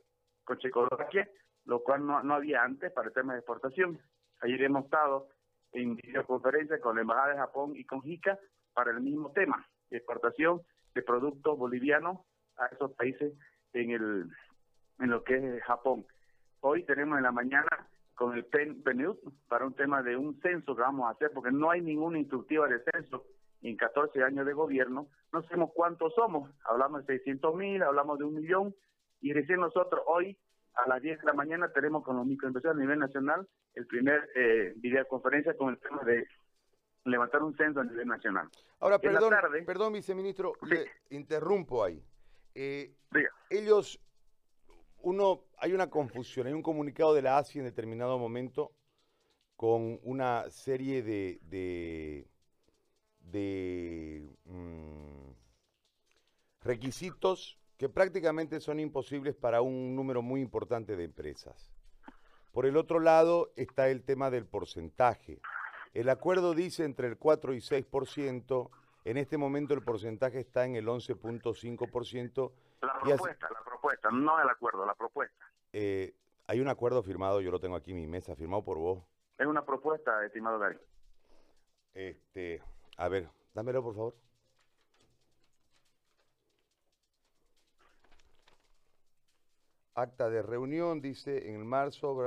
con 0.43 0.57
Checoslovaquia, 0.59 1.27
lo 1.65 1.81
cual 1.81 2.05
no, 2.05 2.21
no 2.21 2.35
había 2.35 2.63
antes 2.63 2.91
para 2.91 3.07
el 3.07 3.13
tema 3.13 3.33
de 3.33 3.39
exportación. 3.39 4.00
Ayer 4.41 4.62
hemos 4.63 4.85
estado 4.85 5.29
en 5.71 5.95
videoconferencia 5.95 6.79
con 6.79 6.95
la 6.95 7.01
Embajada 7.01 7.33
de 7.33 7.39
Japón 7.39 7.74
y 7.75 7.85
con 7.85 8.01
JICA 8.01 8.38
para 8.74 8.91
el 8.91 9.01
mismo 9.01 9.31
tema, 9.31 9.67
exportación 9.89 10.62
de 10.93 11.01
productos 11.01 11.57
bolivianos 11.57 12.19
a 12.57 12.67
esos 12.67 12.91
países 12.93 13.33
en 13.74 13.91
el 13.91 14.29
en 15.00 15.09
lo 15.09 15.24
que 15.24 15.35
es 15.35 15.63
Japón. 15.63 16.05
Hoy 16.62 16.83
tenemos 16.83 17.17
en 17.17 17.24
la 17.24 17.31
mañana 17.31 17.67
con 18.15 18.35
el 18.35 18.45
PNUD 18.45 19.17
para 19.47 19.65
un 19.65 19.74
tema 19.74 20.01
de 20.01 20.15
un 20.15 20.39
censo 20.41 20.75
que 20.75 20.81
vamos 20.81 21.07
a 21.07 21.12
hacer, 21.12 21.31
porque 21.33 21.51
no 21.51 21.69
hay 21.69 21.81
ninguna 21.81 22.17
instructiva 22.17 22.67
de 22.67 22.81
censo 22.91 23.25
en 23.62 23.75
14 23.75 24.24
años 24.24 24.45
de 24.45 24.53
gobierno. 24.53 25.07
No 25.33 25.43
sabemos 25.43 25.71
cuántos 25.74 26.13
somos. 26.15 26.50
Hablamos 26.63 27.05
de 27.05 27.17
600 27.17 27.55
mil, 27.55 27.83
hablamos 27.83 28.19
de 28.19 28.25
un 28.25 28.35
millón, 28.35 28.75
y 29.21 29.33
recién 29.33 29.59
nosotros 29.59 30.01
hoy 30.07 30.38
a 30.75 30.88
las 30.88 31.01
10 31.01 31.19
de 31.19 31.25
la 31.25 31.33
mañana 31.33 31.71
tenemos 31.74 32.03
con 32.03 32.17
los 32.17 32.25
microempresarios 32.25 32.77
a 32.77 32.81
nivel 32.81 33.00
nacional 33.00 33.47
el 33.74 33.85
primer 33.88 34.29
eh, 34.35 34.74
videoconferencia 34.77 35.55
con 35.57 35.69
el 35.69 35.79
tema 35.79 36.03
de 36.03 36.27
levantar 37.05 37.43
un 37.43 37.55
censo 37.55 37.81
a 37.81 37.83
nivel 37.83 38.07
nacional. 38.07 38.50
Ahora, 38.79 39.00
perdón, 39.00 39.33
perdón, 39.65 39.93
viceministro, 39.93 40.53
le 40.63 40.85
interrumpo 41.09 41.83
ahí. 41.83 42.01
Eh, 42.55 42.95
ellos, 43.50 44.00
uno, 45.01 45.43
hay 45.57 45.74
una 45.74 45.89
confusión, 45.89 46.47
hay 46.47 46.53
un 46.53 46.63
comunicado 46.63 47.13
de 47.13 47.21
la 47.21 47.38
ASI 47.38 47.59
en 47.59 47.65
determinado 47.65 48.17
momento 48.17 48.71
con 49.57 50.00
una 50.03 50.50
serie 50.50 51.03
de, 51.03 51.39
de, 51.43 52.27
de 53.19 54.29
mm, 54.45 55.31
requisitos 56.62 57.59
que 57.77 57.89
prácticamente 57.89 58.62
son 58.62 58.79
imposibles 58.79 59.35
para 59.35 59.62
un 59.62 59.95
número 59.95 60.21
muy 60.21 60.39
importante 60.39 60.95
de 60.95 61.03
empresas. 61.03 61.74
Por 62.53 62.65
el 62.65 62.77
otro 62.77 63.00
lado 63.00 63.51
está 63.57 63.89
el 63.89 64.03
tema 64.03 64.31
del 64.31 64.45
porcentaje. 64.45 65.41
El 65.93 66.09
acuerdo 66.09 66.53
dice 66.53 66.85
entre 66.85 67.07
el 67.07 67.17
4 67.17 67.53
y 67.53 67.57
6%, 67.57 68.69
en 69.05 69.17
este 69.17 69.38
momento 69.38 69.75
el 69.75 69.83
porcentaje 69.83 70.39
está 70.39 70.65
en 70.65 70.75
el 70.75 70.88
11.5%. 70.88 72.51
La 72.81 73.00
propuesta, 73.00 73.47
la 73.51 73.63
propuesta, 73.63 74.09
no 74.12 74.41
el 74.41 74.50
acuerdo, 74.50 74.85
la 74.85 74.95
propuesta. 74.95 75.45
Eh, 75.71 76.15
hay 76.47 76.59
un 76.59 76.67
acuerdo 76.67 77.03
firmado, 77.03 77.39
yo 77.39 77.51
lo 77.51 77.59
tengo 77.59 77.75
aquí 77.75 77.91
en 77.91 77.97
mi 77.97 78.07
mesa, 78.07 78.35
firmado 78.35 78.63
por 78.63 78.79
vos. 78.79 79.03
Es 79.38 79.45
una 79.45 79.63
propuesta, 79.63 80.25
estimado 80.25 80.57
Gary. 80.57 80.77
Este, 81.93 82.63
a 82.97 83.07
ver, 83.07 83.29
dámelo 83.53 83.83
por 83.83 83.95
favor. 83.95 84.15
Acta 89.93 90.29
de 90.29 90.41
reunión, 90.41 91.00
dice 91.00 91.53
en 91.53 91.65
marzo, 91.65 92.17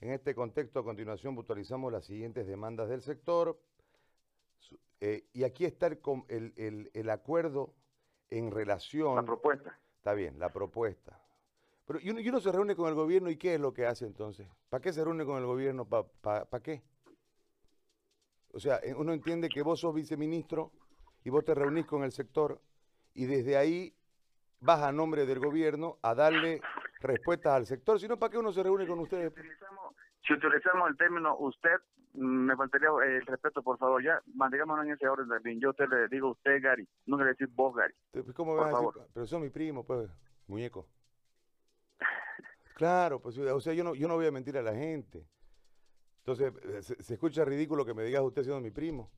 en 0.00 0.10
este 0.10 0.34
contexto 0.34 0.80
a 0.80 0.84
continuación 0.84 1.34
puntualizamos 1.36 1.92
las 1.92 2.06
siguientes 2.06 2.46
demandas 2.46 2.88
del 2.88 3.02
sector. 3.02 3.58
Eh, 5.00 5.26
y 5.32 5.44
aquí 5.44 5.64
está 5.64 5.86
el, 5.86 6.90
el, 6.92 7.10
acuerdo 7.10 7.74
en 8.30 8.50
relación... 8.50 9.16
La 9.16 9.22
propuesta. 9.22 9.78
Está 9.96 10.14
bien, 10.14 10.38
la 10.38 10.52
propuesta. 10.52 11.20
Pero 11.86 12.00
y 12.00 12.10
uno, 12.28 12.40
se 12.40 12.52
reúne 12.52 12.76
con 12.76 12.88
el 12.88 12.94
gobierno 12.94 13.30
y 13.30 13.36
¿qué 13.36 13.54
es 13.54 13.60
lo 13.60 13.72
que 13.72 13.86
hace 13.86 14.04
entonces? 14.06 14.48
¿Para 14.68 14.82
qué 14.82 14.92
se 14.92 15.02
reúne 15.02 15.24
con 15.24 15.38
el 15.38 15.46
gobierno? 15.46 15.86
¿Para 15.86 16.60
qué? 16.62 16.82
O 18.52 18.60
sea, 18.60 18.78
eh, 18.82 18.94
uno 18.94 19.12
entiende 19.12 19.48
que 19.48 19.62
vos 19.62 19.80
sos 19.80 19.94
viceministro 19.94 20.72
y 21.24 21.30
vos 21.30 21.44
te 21.44 21.54
reunís 21.54 21.86
con 21.86 22.02
el 22.02 22.12
sector 22.12 22.60
y 23.14 23.26
desde 23.26 23.56
ahí 23.56 23.94
vas 24.60 24.82
a 24.82 24.92
nombre 24.92 25.26
del 25.26 25.38
gobierno 25.38 25.98
a 26.02 26.14
darle 26.14 26.60
respuestas 27.00 27.52
al 27.52 27.66
sector, 27.66 28.00
sino 28.00 28.18
para 28.18 28.30
qué 28.30 28.38
uno 28.38 28.52
se 28.52 28.62
reúne 28.62 28.86
con 28.86 28.98
ustedes. 28.98 29.32
Si 30.26 30.32
utilizamos, 30.34 30.90
el 30.90 30.96
término 30.96 31.36
usted, 31.38 31.80
me 32.18 32.56
faltaría 32.56 32.88
el 33.06 33.26
respeto, 33.26 33.62
por 33.62 33.78
favor, 33.78 34.02
ya, 34.02 34.20
mantengámonos 34.34 34.86
en 34.86 34.92
ese 34.92 35.08
orden 35.08 35.28
también. 35.28 35.60
Yo 35.60 35.72
te 35.72 35.86
le 35.86 36.08
digo 36.08 36.30
usted, 36.30 36.62
Gary, 36.62 36.86
no 37.06 37.16
le 37.18 37.24
decir 37.26 37.48
vos, 37.52 37.74
Gary. 37.74 37.94
¿Cómo 38.34 38.56
vas 38.56 38.74
a 38.74 38.80
decir? 38.80 39.02
Pero 39.14 39.26
son 39.26 39.42
mi 39.42 39.50
primo, 39.50 39.84
pues, 39.84 40.10
muñeco. 40.46 40.86
Claro, 42.74 43.20
pues, 43.20 43.36
o 43.38 43.60
sea, 43.60 43.72
yo 43.72 43.82
no, 43.82 43.94
yo 43.94 44.06
no 44.06 44.14
voy 44.14 44.26
a 44.26 44.32
mentir 44.32 44.56
a 44.56 44.62
la 44.62 44.72
gente. 44.72 45.26
Entonces, 46.20 46.52
eh, 46.62 46.82
se, 46.82 47.02
se 47.02 47.14
escucha 47.14 47.44
ridículo 47.44 47.84
que 47.84 47.94
me 47.94 48.02
digas 48.02 48.22
usted 48.22 48.42
siendo 48.42 48.60
mi 48.60 48.70
primo. 48.70 49.10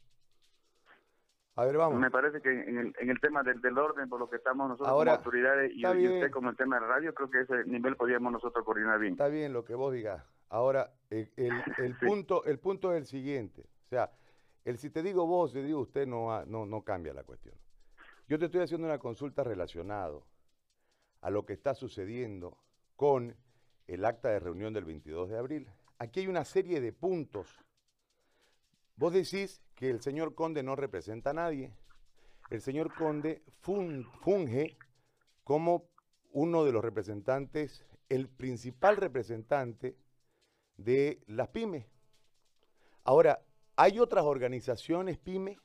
A 1.57 1.65
ver, 1.65 1.77
vamos. 1.77 2.01
Me 2.01 2.11
parece 2.11 2.41
que 2.41 2.51
en 2.51 2.79
el, 2.79 2.95
en 2.99 3.11
el 3.11 3.21
tema 3.21 3.43
del, 3.43 3.61
del, 3.61 3.77
orden, 3.77 4.09
por 4.09 4.19
lo 4.19 4.31
que 4.31 4.37
estamos 4.37 4.69
nosotros 4.69 4.89
como 4.89 5.11
autoridades 5.11 5.73
y, 5.75 5.85
usted 5.85 6.31
como 6.31 6.49
el 6.49 6.57
tema 6.57 6.77
de 6.77 6.83
la 6.83 6.89
radio, 6.89 7.13
creo 7.13 7.31
que 7.31 7.41
ese 7.41 7.65
nivel 7.67 7.97
podríamos 7.97 8.33
nosotros 8.33 8.65
coordinar 8.65 8.99
bien. 8.99 9.13
Está 9.13 9.29
bien 9.29 9.53
lo 9.53 9.65
que 9.65 9.75
vos 9.75 9.93
digas. 9.93 10.25
Ahora, 10.51 10.93
el, 11.11 11.31
el, 11.37 11.97
punto, 11.97 12.45
el 12.45 12.59
punto 12.59 12.93
es 12.93 12.99
el 12.99 13.07
siguiente. 13.07 13.63
O 13.87 13.89
sea, 13.89 14.13
el 14.65 14.79
si 14.79 14.91
te 14.91 15.03
digo 15.03 15.25
vos, 15.27 15.53
te 15.53 15.63
digo 15.63 15.81
usted, 15.81 16.07
no, 16.07 16.45
no, 16.47 16.67
no 16.67 16.83
cambia 16.83 17.15
la 17.15 17.23
cuestión. 17.23 17.55
Yo 18.29 18.39
te 18.39 18.47
estoy 18.47 18.63
haciendo 18.63 18.87
una 18.87 18.99
consulta 18.99 19.45
relacionado 19.45 20.27
a 21.21 21.31
lo 21.31 21.47
que 21.47 21.53
está 21.53 21.75
sucediendo 21.75 22.59
con 22.97 23.37
el 23.87 24.05
acta 24.05 24.29
de 24.31 24.41
reunión 24.41 24.73
del 24.73 24.85
22 24.85 25.31
de 25.31 25.39
abril. 25.39 25.69
Aquí 25.99 26.21
hay 26.21 26.27
una 26.27 26.45
serie 26.45 26.81
de 26.81 26.93
puntos. 26.93 27.49
Vos 28.97 29.13
decís 29.13 29.63
que 29.75 29.89
el 29.89 30.01
señor 30.01 30.35
Conde 30.35 30.63
no 30.63 30.75
representa 30.75 31.31
a 31.31 31.35
nadie. 31.35 31.73
El 32.51 32.61
señor 32.61 32.93
Conde 32.95 33.43
funge 33.61 34.77
como 35.45 35.89
uno 36.33 36.65
de 36.65 36.73
los 36.73 36.85
representantes, 36.85 37.85
el 38.09 38.29
principal 38.29 38.97
representante 38.97 39.97
de 40.85 41.21
las 41.27 41.49
pymes. 41.49 41.87
Ahora, 43.05 43.41
¿hay 43.77 43.99
otras 43.99 44.25
organizaciones 44.25 45.19
pymes? 45.19 45.59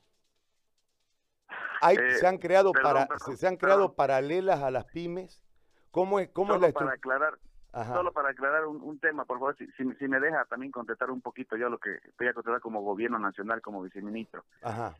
Hay, 1.80 1.96
se 2.18 2.26
han 2.26 2.38
creado, 2.38 2.72
para, 2.72 3.06
se, 3.36 3.46
han 3.46 3.56
creado 3.56 3.94
paralelas 3.94 4.62
a 4.62 4.70
las 4.70 4.86
pymes. 4.86 5.42
¿Cómo 5.90 6.20
es, 6.20 6.28
cómo 6.30 6.54
es 6.54 6.60
la 6.60 6.72
para 6.72 6.92
aclarar, 6.92 7.38
Solo 7.72 8.12
para 8.12 8.30
aclarar 8.30 8.66
un, 8.66 8.98
tema, 8.98 9.26
por 9.26 9.38
favor, 9.38 9.56
si, 9.56 9.66
si, 9.76 10.08
me 10.08 10.18
deja 10.18 10.46
también 10.46 10.72
contestar 10.72 11.10
un 11.10 11.20
poquito 11.20 11.56
yo 11.56 11.68
lo 11.68 11.78
que 11.78 11.98
voy 12.18 12.28
a 12.28 12.32
contestar 12.32 12.60
como 12.60 12.80
gobierno 12.80 13.18
nacional, 13.18 13.60
como 13.60 13.82
viceministro. 13.82 14.44
Ajá. 14.62 14.96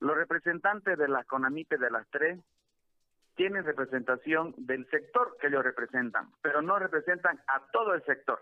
Los 0.00 0.16
representantes 0.16 0.98
de 0.98 1.08
las 1.08 1.26
CONAMIPE 1.26 1.78
de 1.78 1.90
las 1.90 2.06
tres 2.10 2.38
tienen 3.36 3.64
representación 3.64 4.54
del 4.58 4.88
sector 4.90 5.36
que 5.40 5.46
ellos 5.46 5.64
representan, 5.64 6.30
pero 6.42 6.60
no 6.60 6.78
representan 6.78 7.40
a 7.46 7.62
todo 7.72 7.94
el 7.94 8.04
sector. 8.04 8.38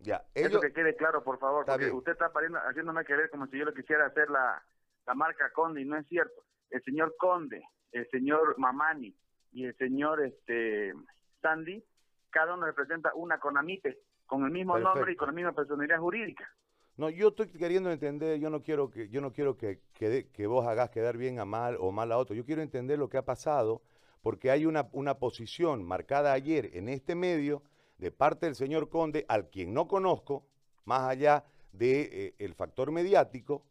Ya, 0.00 0.24
Eso 0.34 0.60
que 0.60 0.72
quede 0.72 0.96
claro, 0.96 1.22
por 1.22 1.38
favor, 1.38 1.66
porque 1.66 1.90
usted 1.90 2.12
está 2.12 2.32
haciéndome 2.68 3.04
querer 3.04 3.28
como 3.30 3.46
si 3.48 3.58
yo 3.58 3.66
le 3.66 3.74
quisiera 3.74 4.06
hacer 4.06 4.30
la, 4.30 4.62
la 5.06 5.14
marca 5.14 5.50
Conde 5.52 5.82
y 5.82 5.84
no 5.84 5.96
es 5.96 6.06
cierto. 6.08 6.42
El 6.70 6.82
señor 6.84 7.14
Conde, 7.18 7.62
el 7.92 8.08
señor 8.10 8.58
Mamani 8.58 9.14
y 9.52 9.66
el 9.66 9.76
señor 9.76 10.22
este 10.22 10.94
Sandy 11.42 11.84
cada 12.30 12.54
uno 12.54 12.66
representa 12.66 13.12
una 13.14 13.38
CONAMIPE, 13.38 13.98
con 14.26 14.44
el 14.44 14.50
mismo 14.50 14.78
nombre 14.78 15.12
y 15.12 15.16
con 15.16 15.28
la 15.28 15.32
misma 15.32 15.52
personalidad 15.52 15.98
jurídica. 15.98 16.48
No, 16.96 17.10
yo 17.10 17.28
estoy 17.28 17.48
queriendo 17.48 17.90
entender, 17.90 18.38
yo 18.38 18.50
no 18.50 18.62
quiero 18.62 18.90
que, 18.90 19.08
yo 19.08 19.20
no 19.20 19.32
quiero 19.32 19.56
que, 19.56 19.80
que, 19.94 20.46
vos 20.46 20.66
hagas 20.66 20.90
quedar 20.90 21.16
bien 21.16 21.40
a 21.40 21.44
mal 21.44 21.76
o 21.80 21.90
mal 21.90 22.12
a 22.12 22.18
otro. 22.18 22.36
Yo 22.36 22.44
quiero 22.44 22.62
entender 22.62 22.98
lo 22.98 23.08
que 23.08 23.16
ha 23.16 23.24
pasado, 23.24 23.82
porque 24.22 24.50
hay 24.50 24.66
una, 24.66 24.88
una 24.92 25.14
posición 25.14 25.82
marcada 25.82 26.32
ayer 26.32 26.70
en 26.74 26.88
este 26.88 27.14
medio 27.14 27.62
de 28.00 28.10
parte 28.10 28.46
del 28.46 28.56
señor 28.56 28.88
Conde, 28.88 29.26
al 29.28 29.50
quien 29.50 29.74
no 29.74 29.86
conozco, 29.86 30.46
más 30.86 31.02
allá 31.02 31.44
del 31.72 32.10
de, 32.10 32.34
eh, 32.38 32.54
factor 32.54 32.90
mediático, 32.90 33.62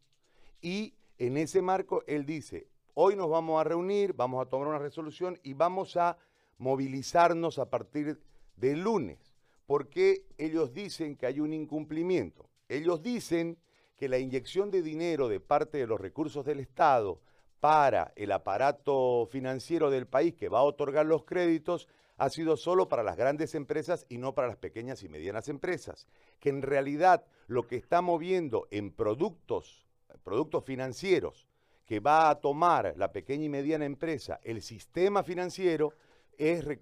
y 0.62 0.94
en 1.18 1.36
ese 1.36 1.60
marco 1.60 2.04
él 2.06 2.24
dice, 2.24 2.68
hoy 2.94 3.16
nos 3.16 3.28
vamos 3.28 3.60
a 3.60 3.64
reunir, 3.64 4.14
vamos 4.14 4.40
a 4.40 4.48
tomar 4.48 4.68
una 4.68 4.78
resolución 4.78 5.38
y 5.42 5.54
vamos 5.54 5.96
a 5.96 6.16
movilizarnos 6.58 7.58
a 7.58 7.68
partir 7.68 8.20
del 8.56 8.80
lunes. 8.80 9.18
porque 9.66 10.24
ellos 10.36 10.74
dicen 10.74 11.14
que 11.14 11.26
hay 11.26 11.38
un 11.38 11.52
incumplimiento? 11.52 12.50
Ellos 12.68 13.02
dicen 13.02 13.56
que 13.96 14.08
la 14.08 14.18
inyección 14.18 14.68
de 14.72 14.82
dinero 14.82 15.28
de 15.28 15.38
parte 15.38 15.78
de 15.78 15.86
los 15.86 16.00
recursos 16.00 16.44
del 16.44 16.58
Estado 16.58 17.20
para 17.60 18.12
el 18.16 18.32
aparato 18.32 19.28
financiero 19.30 19.88
del 19.88 20.08
país 20.08 20.34
que 20.34 20.48
va 20.48 20.58
a 20.58 20.64
otorgar 20.64 21.06
los 21.06 21.22
créditos 21.24 21.86
ha 22.20 22.28
sido 22.28 22.58
solo 22.58 22.86
para 22.86 23.02
las 23.02 23.16
grandes 23.16 23.54
empresas 23.54 24.04
y 24.10 24.18
no 24.18 24.34
para 24.34 24.48
las 24.48 24.58
pequeñas 24.58 25.02
y 25.02 25.08
medianas 25.08 25.48
empresas. 25.48 26.06
Que 26.38 26.50
en 26.50 26.60
realidad 26.60 27.24
lo 27.46 27.66
que 27.66 27.76
está 27.76 28.02
moviendo 28.02 28.68
en 28.70 28.92
productos, 28.92 29.86
productos 30.22 30.62
financieros 30.62 31.48
que 31.86 31.98
va 31.98 32.28
a 32.28 32.34
tomar 32.34 32.92
la 32.98 33.10
pequeña 33.10 33.46
y 33.46 33.48
mediana 33.48 33.86
empresa, 33.86 34.38
el 34.44 34.60
sistema 34.60 35.22
financiero, 35.22 35.94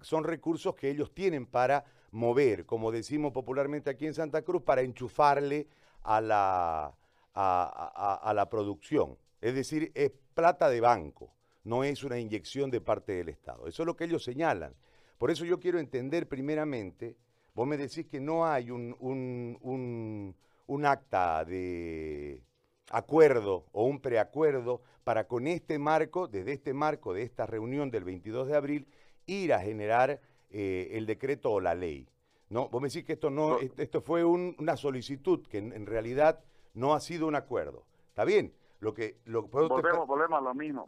son 0.01 0.25
recursos 0.25 0.75
que 0.75 0.89
ellos 0.89 1.13
tienen 1.13 1.45
para 1.45 1.85
mover, 2.11 2.65
como 2.65 2.91
decimos 2.91 3.31
popularmente 3.31 3.89
aquí 3.89 4.07
en 4.07 4.13
Santa 4.13 4.41
Cruz, 4.41 4.63
para 4.63 4.81
enchufarle 4.81 5.67
a 6.03 6.19
la, 6.19 6.93
a, 7.33 8.33
la 8.35 8.49
producción. 8.49 9.17
Es 9.39 9.55
decir, 9.55 9.93
es 9.95 10.11
plata 10.33 10.69
de 10.69 10.81
banco, 10.81 11.31
no 11.63 11.85
es 11.85 12.03
una 12.03 12.19
inyección 12.19 12.69
de 12.69 12.81
parte 12.81 13.13
del 13.13 13.29
Estado. 13.29 13.67
Eso 13.67 13.83
es 13.83 13.87
lo 13.87 13.95
que 13.95 14.03
ellos 14.03 14.21
señalan. 14.21 14.75
Por 15.19 15.29
eso 15.29 15.45
yo 15.45 15.59
quiero 15.59 15.77
entender 15.77 16.27
primeramente, 16.27 17.15
vos 17.53 17.67
me 17.67 17.77
decís 17.77 18.07
que 18.07 18.19
no 18.19 18.47
hay 18.47 18.71
un, 18.71 18.95
un, 18.99 20.35
un 20.65 20.85
acta 20.85 21.45
de 21.45 22.41
acuerdo 22.89 23.65
o 23.71 23.83
un 23.83 23.99
preacuerdo 23.99 24.81
para 25.03 25.27
con 25.27 25.45
este 25.45 25.77
marco, 25.77 26.27
desde 26.27 26.53
este 26.53 26.73
marco 26.73 27.13
de 27.13 27.23
esta 27.23 27.45
reunión 27.45 27.91
del 27.91 28.05
22 28.05 28.47
de 28.47 28.55
abril, 28.55 28.87
ir 29.25 29.53
a 29.53 29.59
generar 29.59 30.21
eh, 30.51 30.89
el 30.93 31.05
decreto 31.05 31.51
o 31.51 31.59
la 31.59 31.75
ley. 31.75 32.07
No, 32.49 32.69
vos 32.69 32.81
me 32.81 32.87
decís 32.87 33.03
que 33.03 33.13
esto 33.13 33.29
no, 33.29 33.59
esto 33.59 34.01
fue 34.01 34.23
una 34.23 34.77
solicitud 34.77 35.45
que 35.47 35.59
en, 35.59 35.85
realidad 35.85 36.39
no 36.73 36.93
ha 36.93 37.01
sido 37.01 37.27
un 37.27 37.35
acuerdo. 37.35 37.85
Está 38.07 38.23
bien. 38.23 38.53
Lo 38.79 38.93
que, 38.93 39.17
lo, 39.25 39.43
volvemos, 39.43 40.07
volvemos 40.07 40.39
a 40.39 40.41
lo 40.41 40.53
mismo. 40.53 40.85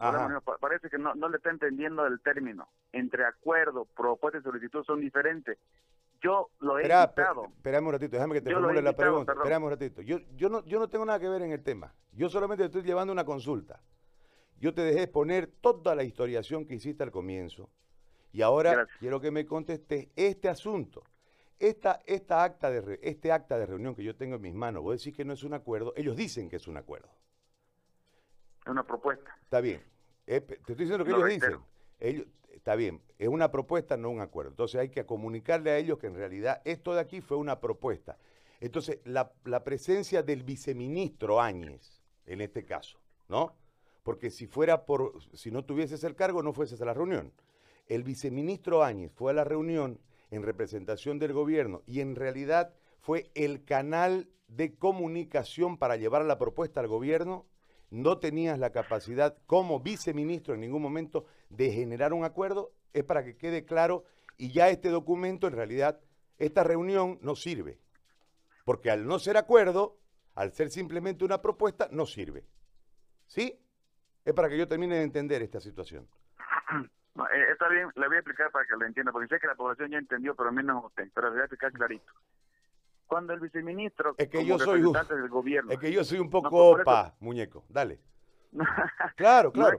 Parece 0.62 0.89
que 0.89 0.98
no, 0.98 1.13
no 1.13 1.27
le 1.27 1.38
está 1.38 1.50
entendiendo 1.50 2.05
el 2.05 2.21
término. 2.21 2.69
Entre 2.93 3.25
acuerdo, 3.25 3.86
propuesta 3.86 4.39
y 4.39 4.41
solicitud 4.41 4.83
son 4.86 5.01
diferentes. 5.01 5.57
Yo 6.21 6.51
lo 6.60 6.77
he 6.77 6.83
Espera, 6.83 7.33
Esperame 7.57 7.88
un 7.88 7.93
ratito, 7.93 8.15
déjame 8.15 8.36
que 8.36 8.41
te 8.41 8.53
formule 8.53 8.81
la 8.81 8.93
pregunta. 8.93 9.33
Esperame 9.33 9.65
un 9.65 9.71
ratito. 9.71 10.01
Yo, 10.03 10.19
yo, 10.36 10.50
no, 10.50 10.63
yo 10.65 10.79
no 10.79 10.88
tengo 10.88 11.03
nada 11.05 11.19
que 11.19 11.27
ver 11.27 11.41
en 11.41 11.51
el 11.51 11.63
tema. 11.63 11.93
Yo 12.13 12.29
solamente 12.29 12.63
estoy 12.63 12.83
llevando 12.83 13.12
una 13.12 13.25
consulta. 13.25 13.81
Yo 14.57 14.74
te 14.74 14.83
dejé 14.83 15.03
exponer 15.03 15.48
toda 15.48 15.95
la 15.95 16.03
historiación 16.03 16.65
que 16.65 16.75
hiciste 16.75 17.03
al 17.03 17.12
comienzo. 17.12 17.71
Y 18.31 18.41
ahora 18.41 18.88
quiero 19.00 19.19
que 19.19 19.31
me 19.31 19.45
contestes 19.45 20.10
este 20.15 20.48
asunto. 20.48 21.03
Esta, 21.60 22.00
esta 22.05 22.43
acta 22.43 22.69
de, 22.71 23.00
este 23.01 23.31
acta 23.31 23.57
de 23.57 23.65
reunión 23.65 23.95
que 23.95 24.03
yo 24.03 24.15
tengo 24.15 24.36
en 24.36 24.41
mis 24.41 24.53
manos, 24.53 24.81
vos 24.81 24.98
decís 24.98 25.15
que 25.15 25.25
no 25.25 25.33
es 25.33 25.43
un 25.43 25.53
acuerdo, 25.53 25.93
ellos 25.95 26.15
dicen 26.15 26.50
que 26.50 26.55
es 26.55 26.67
un 26.67 26.77
acuerdo. 26.77 27.10
Es 28.65 28.68
una 28.68 28.84
propuesta. 28.84 29.36
Está 29.44 29.62
bien. 29.62 29.82
te 30.25 30.36
estoy 30.36 30.75
diciendo 30.75 31.00
lo 31.00 31.06
que 31.06 31.12
ellos 31.12 31.30
dicen. 31.30 31.60
Ellos, 32.00 32.27
está 32.51 32.75
bien, 32.75 33.01
es 33.18 33.27
una 33.27 33.51
propuesta, 33.51 33.98
no 33.98 34.10
un 34.10 34.22
acuerdo. 34.22 34.51
Entonces 34.51 34.80
hay 34.80 34.89
que 34.89 35.06
comunicarle 35.06 35.72
a 35.72 35.77
ellos 35.77 35.98
que 35.98 36.08
en 36.08 36.15
realidad 36.15 36.62
esto 36.65 36.94
de 36.94 37.01
aquí 37.01 37.22
fue 37.22 37.38
una 37.38 37.60
propuesta. 37.60 38.18
Entonces, 38.60 39.00
la, 39.06 39.32
la 39.46 39.63
presencia 39.63 40.22
del 40.22 40.44
viceministro 40.44 41.41
Áñez, 41.41 42.03
en 42.25 42.41
este 42.41 42.63
caso, 42.63 43.00
¿no? 43.27 43.56
Porque 44.03 44.30
si 44.30 44.48
fuera 44.48 44.86
por, 44.86 45.13
si 45.34 45.51
no 45.51 45.65
tuvieses 45.65 46.03
el 46.03 46.15
cargo, 46.15 46.44
no 46.44 46.53
fueses 46.53 46.82
a 46.82 46.86
la 46.86 46.94
reunión. 46.94 47.34
El 47.88 48.03
viceministro 48.03 48.84
Áñez 48.84 49.12
fue 49.12 49.32
a 49.32 49.36
la 49.36 49.44
reunión 49.44 50.00
en 50.30 50.44
representación 50.44 51.20
del 51.20 51.34
gobierno 51.34 51.82
y 51.86 52.01
en 52.01 52.15
realidad 52.15 52.74
fue 53.00 53.32
el 53.36 53.63
canal 53.63 54.30
de 54.48 54.75
comunicación 54.75 55.77
para 55.77 55.98
llevar 55.98 56.24
la 56.25 56.38
propuesta 56.38 56.80
al 56.80 56.88
gobierno 56.88 57.46
no 57.91 58.17
tenías 58.17 58.57
la 58.57 58.71
capacidad 58.71 59.38
como 59.45 59.81
viceministro 59.81 60.55
en 60.55 60.62
ningún 60.62 60.81
momento 60.81 61.25
de 61.50 61.71
generar 61.71 62.13
un 62.13 62.24
acuerdo, 62.24 62.71
es 62.93 63.03
para 63.03 63.24
que 63.24 63.38
quede 63.38 63.65
claro 63.65 64.05
y 64.38 64.51
ya 64.51 64.69
este 64.69 64.89
documento 64.89 65.48
en 65.48 65.53
realidad, 65.53 66.00
esta 66.39 66.63
reunión 66.63 67.19
no 67.21 67.36
sirve. 67.36 67.79
Porque 68.65 68.89
al 68.89 69.05
no 69.05 69.19
ser 69.19 69.38
acuerdo, 69.38 70.00
al 70.36 70.53
ser 70.53 70.69
simplemente 70.69 71.25
una 71.25 71.41
propuesta, 71.41 71.89
no 71.91 72.05
sirve. 72.05 72.45
¿Sí? 73.27 73.60
Es 74.25 74.33
para 74.33 74.50
que 74.50 74.57
yo 74.57 74.67
termine 74.67 74.95
de 74.95 75.03
entender 75.03 75.41
esta 75.41 75.60
situación. 75.60 76.07
Eh, 77.13 77.51
está 77.51 77.67
bien, 77.67 77.89
le 77.95 78.07
voy 78.07 78.15
a 78.15 78.19
explicar 78.19 78.50
para 78.51 78.65
que 78.65 78.74
lo 78.75 78.86
entienda, 78.86 79.12
porque 79.12 79.27
sé 79.27 79.39
que 79.39 79.45
la 79.45 79.53
población 79.53 79.91
ya 79.91 79.98
entendió, 79.98 80.33
pero 80.33 80.48
a 80.48 80.51
mí 80.53 80.63
no 80.63 80.89
me 80.95 81.07
pero 81.13 81.27
le 81.27 81.33
voy 81.33 81.41
a 81.41 81.43
explicar 81.43 81.71
clarito 81.74 82.12
cuando 83.12 83.34
el 83.34 83.41
viceministro 83.41 84.15
es 84.18 84.30
que 84.30 84.46
yo 84.46 84.58
soy 84.58 84.84
un, 84.84 84.94
del 84.94 85.27
gobierno. 85.27 85.70
es 85.70 85.80
que 85.80 85.91
yo 85.91 86.01
soy 86.01 86.20
un 86.20 86.30
poco 86.30 86.70
opa 86.70 87.13
muñeco 87.20 87.65
dale. 87.68 88.00
Claro 89.18 89.51
claro. 89.51 89.77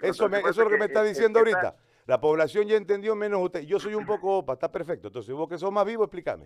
eso, 0.00 0.28
eso 0.28 0.48
es 0.48 0.56
lo 0.56 0.70
que 0.70 0.78
me 0.78 0.84
está 0.84 1.02
diciendo 1.02 1.40
ahorita. 1.40 1.74
la 2.06 2.20
población 2.20 2.68
ya 2.68 2.76
entendió 2.76 3.16
menos 3.16 3.42
usted. 3.42 3.62
Yo 3.62 3.80
soy 3.80 3.94
un 3.94 4.06
poco 4.06 4.38
opa 4.38 4.52
está 4.52 4.70
perfecto. 4.70 5.08
Entonces 5.08 5.34
vos 5.34 5.48
que 5.48 5.58
sos 5.58 5.72
más 5.72 5.84
vivo 5.86 6.04
explícame. 6.04 6.44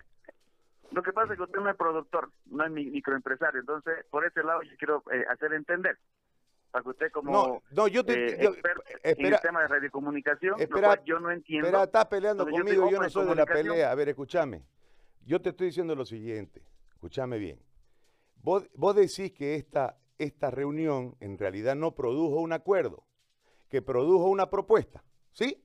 Lo 0.90 1.02
que 1.02 1.12
pasa 1.12 1.34
es 1.34 1.36
que 1.36 1.42
usted 1.42 1.58
no 1.58 1.68
es 1.68 1.76
productor 1.76 2.30
no 2.46 2.64
es 2.64 2.70
microempresario. 2.70 3.60
Entonces 3.60 4.06
por 4.08 4.24
ese 4.24 4.42
lado 4.42 4.62
yo 4.62 4.74
quiero 4.78 5.02
eh, 5.12 5.26
hacer 5.30 5.52
entender 5.52 5.98
para 6.70 6.82
que 6.82 6.88
usted 6.88 7.12
como 7.12 7.30
no, 7.30 7.62
no 7.72 7.88
yo 7.88 8.06
te, 8.06 8.14
eh, 8.14 8.46
experto 8.46 8.82
en 9.02 9.26
el 9.26 9.40
tema 9.40 9.60
de 9.60 9.68
radiocomunicación 9.68 10.58
espera, 10.58 10.98
yo 11.04 11.20
no 11.20 11.30
entiendo. 11.30 11.66
espera 11.66 11.84
estás 11.84 12.06
peleando 12.06 12.48
conmigo 12.48 12.90
yo 12.90 13.02
no 13.02 13.10
soy 13.10 13.26
de 13.26 13.34
la 13.34 13.44
pelea. 13.44 13.90
A 13.90 13.94
ver 13.94 14.08
escúchame 14.08 14.62
yo 15.24 15.40
te 15.40 15.50
estoy 15.50 15.68
diciendo 15.68 15.94
lo 15.94 16.04
siguiente, 16.04 16.62
escúchame 16.90 17.38
bien. 17.38 17.60
Vos, 18.42 18.68
decís 18.96 19.32
que 19.32 19.54
esta, 19.54 19.96
esta 20.18 20.50
reunión 20.50 21.16
en 21.20 21.38
realidad 21.38 21.76
no 21.76 21.94
produjo 21.94 22.40
un 22.40 22.52
acuerdo, 22.52 23.04
que 23.68 23.82
produjo 23.82 24.28
una 24.28 24.50
propuesta, 24.50 25.04
¿sí? 25.32 25.64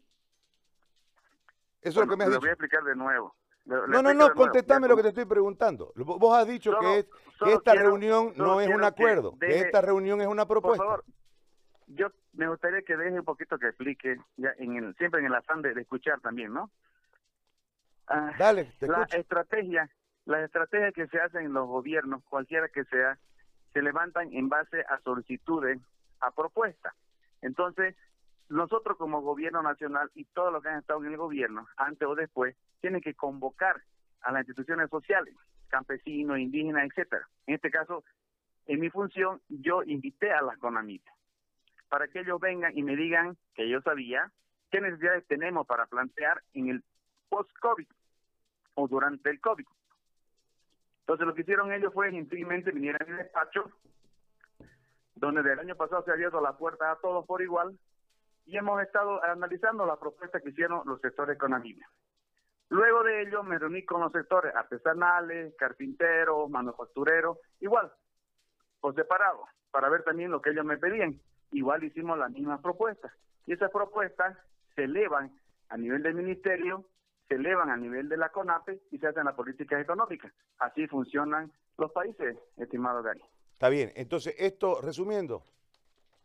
Eso 1.81 2.01
es 2.01 2.07
lo 2.07 2.11
que 2.11 2.17
me 2.17 2.23
has 2.25 2.29
dicho. 2.29 2.35
Lo 2.35 2.41
voy 2.41 2.49
a 2.49 2.53
explicar 2.53 2.83
de 2.83 2.95
nuevo. 2.95 3.35
no, 3.65 4.01
no, 4.01 4.13
no, 4.13 4.33
contestame 4.33 4.87
lo 4.87 4.95
que 4.95 5.03
te 5.03 5.09
estoy 5.09 5.25
preguntando. 5.25 5.91
Vos 5.95 6.37
has 6.37 6.47
dicho 6.47 6.77
que, 6.79 7.07
esta 7.51 7.73
reunión 7.73 8.33
no 8.35 8.61
es 8.61 8.69
un 8.69 8.83
acuerdo, 8.83 9.37
que, 9.39 9.59
esta 9.59 9.81
reunión 9.81 10.21
es 10.21 10.27
una 10.27 10.47
propuesta. 10.47 10.83
Por 10.83 11.03
favor, 11.03 11.05
yo 11.87 12.07
me 12.33 12.47
gustaría 12.47 12.81
que 12.83 12.95
deje 12.95 13.19
un 13.19 13.25
poquito 13.25 13.57
que 13.57 13.67
explique, 13.67 14.17
ya 14.35 14.53
en 14.57 14.75
el, 14.75 14.95
siempre 14.97 15.19
en 15.19 15.27
el 15.27 15.35
afán 15.35 15.61
de 15.61 15.71
escuchar 15.81 16.19
también, 16.21 16.53
¿no? 16.53 16.71
Ah, 18.07 18.33
Dale, 18.37 18.71
la 18.79 19.03
estrategia, 19.11 19.89
las 20.25 20.43
estrategias 20.43 20.93
que 20.93 21.07
se 21.07 21.19
hacen 21.19 21.45
en 21.45 21.53
los 21.53 21.67
gobiernos, 21.67 22.23
cualquiera 22.23 22.69
que 22.69 22.85
sea, 22.85 23.17
se 23.73 23.81
levantan 23.81 24.31
en 24.33 24.49
base 24.49 24.81
a 24.87 24.99
solicitudes, 24.99 25.79
a 26.21 26.31
propuestas. 26.31 26.93
Entonces, 27.41 27.95
nosotros 28.49 28.97
como 28.97 29.21
gobierno 29.21 29.61
nacional 29.61 30.09
y 30.15 30.25
todos 30.25 30.53
los 30.53 30.63
que 30.63 30.69
han 30.69 30.79
estado 30.79 31.03
en 31.03 31.11
el 31.11 31.17
gobierno, 31.17 31.67
antes 31.75 32.07
o 32.07 32.15
después, 32.15 32.55
tienen 32.79 33.01
que 33.01 33.13
convocar 33.13 33.81
a 34.21 34.31
las 34.31 34.41
instituciones 34.41 34.89
sociales, 34.89 35.35
campesinos, 35.67 36.39
indígenas, 36.39 36.85
etcétera. 36.85 37.27
En 37.45 37.55
este 37.55 37.69
caso, 37.69 38.03
en 38.67 38.79
mi 38.79 38.89
función, 38.89 39.41
yo 39.49 39.83
invité 39.83 40.31
a 40.31 40.41
las 40.41 40.57
CONAMIT 40.57 41.03
para 41.89 42.07
que 42.07 42.19
ellos 42.19 42.39
vengan 42.39 42.77
y 42.77 42.83
me 42.83 42.95
digan 42.95 43.37
que 43.53 43.69
yo 43.69 43.81
sabía 43.81 44.31
qué 44.71 44.81
necesidades 44.81 45.25
tenemos 45.27 45.65
para 45.67 45.85
plantear 45.85 46.41
en 46.53 46.69
el 46.69 46.83
post-COVID 47.29 47.87
o 48.77 48.87
durante 48.87 49.29
el 49.29 49.41
COVID. 49.41 49.65
Entonces 51.01 51.27
lo 51.27 51.33
que 51.33 51.41
hicieron 51.41 51.71
ellos 51.71 51.93
fue 51.93 52.11
gentilmente 52.11 52.71
vinieron 52.71 53.01
en 53.07 53.13
el 53.13 53.17
despacho, 53.17 53.71
donde 55.15 55.41
del 55.41 55.59
año 55.59 55.75
pasado 55.75 56.03
se 56.03 56.11
ha 56.11 56.13
abierto 56.13 56.39
la 56.39 56.57
puerta 56.57 56.91
a 56.91 56.97
todos 56.97 57.25
por 57.25 57.41
igual, 57.41 57.77
y 58.45 58.55
hemos 58.55 58.81
estado 58.81 59.21
analizando 59.23 59.85
la 59.85 59.97
propuesta 59.97 60.39
que 60.39 60.49
hicieron 60.49 60.83
los 60.85 61.01
sectores 61.01 61.35
económicos. 61.35 61.87
Luego 62.69 63.03
de 63.03 63.23
ello 63.23 63.43
me 63.43 63.57
reuní 63.57 63.83
con 63.83 64.01
los 64.01 64.11
sectores 64.11 64.53
artesanales, 64.53 65.55
carpinteros, 65.57 66.49
manufactureros, 66.49 67.39
igual, 67.59 67.91
por 68.79 68.93
separado, 68.93 69.45
para 69.71 69.89
ver 69.89 70.03
también 70.03 70.29
lo 70.29 70.41
que 70.41 70.51
ellos 70.51 70.65
me 70.65 70.77
pedían. 70.77 71.19
Igual 71.51 71.83
hicimos 71.83 72.17
las 72.17 72.29
mismas 72.29 72.61
propuestas. 72.61 73.11
Y 73.47 73.53
esas 73.53 73.71
propuestas 73.71 74.37
se 74.75 74.83
elevan 74.83 75.31
a 75.69 75.77
nivel 75.77 76.03
del 76.03 76.13
ministerio 76.13 76.85
se 77.27 77.35
elevan 77.35 77.69
a 77.69 77.77
nivel 77.77 78.07
de 78.09 78.17
la 78.17 78.29
CONAPE 78.29 78.81
y 78.91 78.97
se 78.97 79.07
hacen 79.07 79.25
las 79.25 79.35
políticas 79.35 79.81
económicas. 79.81 80.31
Así 80.59 80.87
funcionan 80.87 81.51
los 81.77 81.91
países, 81.91 82.37
estimado 82.57 83.03
Gary. 83.03 83.21
Está 83.53 83.69
bien, 83.69 83.91
entonces 83.95 84.35
esto, 84.37 84.81
resumiendo, 84.81 85.43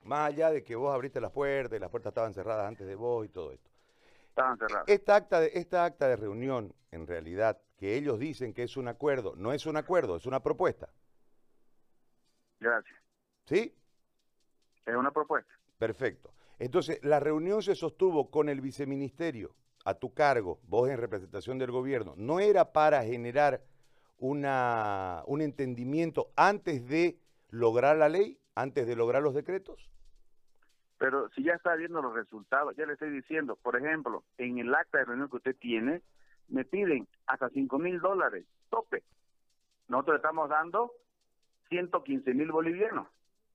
más 0.05 0.29
allá 0.29 0.51
de 0.51 0.63
que 0.63 0.77
vos 0.77 0.95
abriste 0.95 1.21
las 1.21 1.33
puertas 1.33 1.77
y 1.77 1.81
las 1.81 1.91
puertas 1.91 2.11
estaban 2.11 2.35
cerradas 2.35 2.67
antes 2.69 2.87
de 2.87 2.95
vos 2.95 3.25
y 3.25 3.29
todo 3.29 3.53
esto. 3.53 3.71
Estaban 4.29 4.59
cerradas. 4.59 4.89
Esta 4.89 5.17
acta 5.17 5.41
de, 5.41 5.51
esta 5.55 5.85
acta 5.85 6.09
de 6.09 6.17
reunión, 6.17 6.75
en 6.91 7.07
realidad, 7.07 7.61
que 7.77 7.97
ellos 7.97 8.19
dicen 8.19 8.55
que 8.55 8.63
es 8.63 8.77
un 8.77 8.89
acuerdo, 8.89 9.35
no 9.37 9.53
es 9.53 9.67
un 9.67 9.77
acuerdo, 9.77 10.17
es 10.17 10.27
una 10.27 10.41
propuesta. 10.41 10.89
Gracias. 12.61 12.97
¿Sí? 13.45 13.75
Es 14.87 14.95
una 14.95 15.11
propuesta. 15.11 15.53
Perfecto. 15.79 16.33
Entonces, 16.59 17.01
la 17.03 17.19
reunión 17.19 17.63
se 17.63 17.75
sostuvo 17.75 18.31
con 18.31 18.49
el 18.49 18.61
viceministerio 18.61 19.55
a 19.85 19.95
tu 19.95 20.15
cargo, 20.15 20.61
vos 20.65 20.89
en 20.89 20.99
representación 20.99 21.59
del 21.59 21.71
gobierno, 21.71 22.15
no 22.17 22.41
era 22.41 22.73
para 22.73 23.03
generar 23.05 23.63
una, 24.19 25.23
un 25.27 25.41
entendimiento 25.41 26.31
antes 26.37 26.87
de 26.89 27.19
lograr 27.51 27.97
la 27.97 28.09
ley, 28.09 28.39
antes 28.55 28.87
de 28.87 28.97
lograr 28.97 29.23
los 29.23 29.35
decretos? 29.35 29.89
Pero 30.99 31.29
si 31.31 31.43
ya 31.43 31.55
está 31.55 31.75
viendo 31.75 32.01
los 32.01 32.15
resultados, 32.15 32.77
ya 32.77 32.87
le 32.87 32.93
estoy 32.93 33.11
diciendo, 33.11 33.57
por 33.57 33.77
ejemplo, 33.77 34.23
en 34.39 34.59
el 34.59 34.73
acta 34.75 34.99
de 34.99 35.05
reunión 35.05 35.29
que 35.29 35.37
usted 35.37 35.57
tiene, 35.57 36.01
me 36.49 36.65
piden 36.65 37.09
hasta 37.27 37.49
5 37.49 37.79
mil 37.79 37.99
dólares, 38.01 38.47
tope. 38.71 39.03
Nosotros 39.89 40.17
estamos 40.17 40.49
dando 40.49 40.93
115 41.71 42.35
mil 42.35 42.53
bolivianos. 42.53 43.09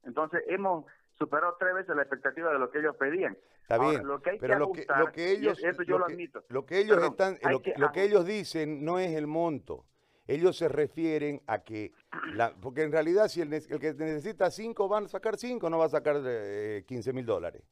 Entonces 0.03 0.43
hemos 0.47 0.85
superó 1.17 1.56
tres 1.60 1.73
veces 1.73 1.95
la 1.95 2.03
expectativa 2.03 2.51
de 2.51 2.60
lo 2.60 2.69
que 2.69 2.80
ellos 2.80 2.95
pedían. 2.95 3.38
Está 3.62 3.77
bien, 3.77 4.01
pero 4.39 4.60
lo, 4.60 4.71
que, 4.71 4.86
lo 4.97 5.12
que 5.12 5.32
ellos, 5.32 5.60
yo 5.86 5.97
lo, 5.97 6.06
admito. 6.06 6.43
Lo 6.49 6.65
que 6.65 6.80
ellos 6.80 7.03
están, 7.03 7.38
lo, 7.49 7.91
que, 7.91 8.03
ellos 8.03 8.25
dicen 8.25 8.86
no 8.86 8.99
es 8.99 9.15
el 9.15 9.27
monto. 9.27 9.86
Ellos 10.25 10.58
se 10.58 10.67
refieren 10.67 11.41
a 11.47 11.60
que, 11.60 11.93
la, 12.34 12.53
porque 12.56 12.84
en 12.84 12.91
realidad 12.91 13.30
si 13.30 13.41
el, 13.41 13.53
el, 13.53 13.80
que 13.80 13.93
necesita 13.93 14.51
cinco 14.51 14.88
van 14.88 15.06
a 15.06 15.08
sacar 15.08 15.38
cinco, 15.38 15.69
no 15.69 15.77
va 15.77 15.86
a 15.86 15.89
sacar 15.89 16.21
eh, 16.25 16.84
15 16.86 17.13
mil 17.13 17.25
dólares. 17.25 17.63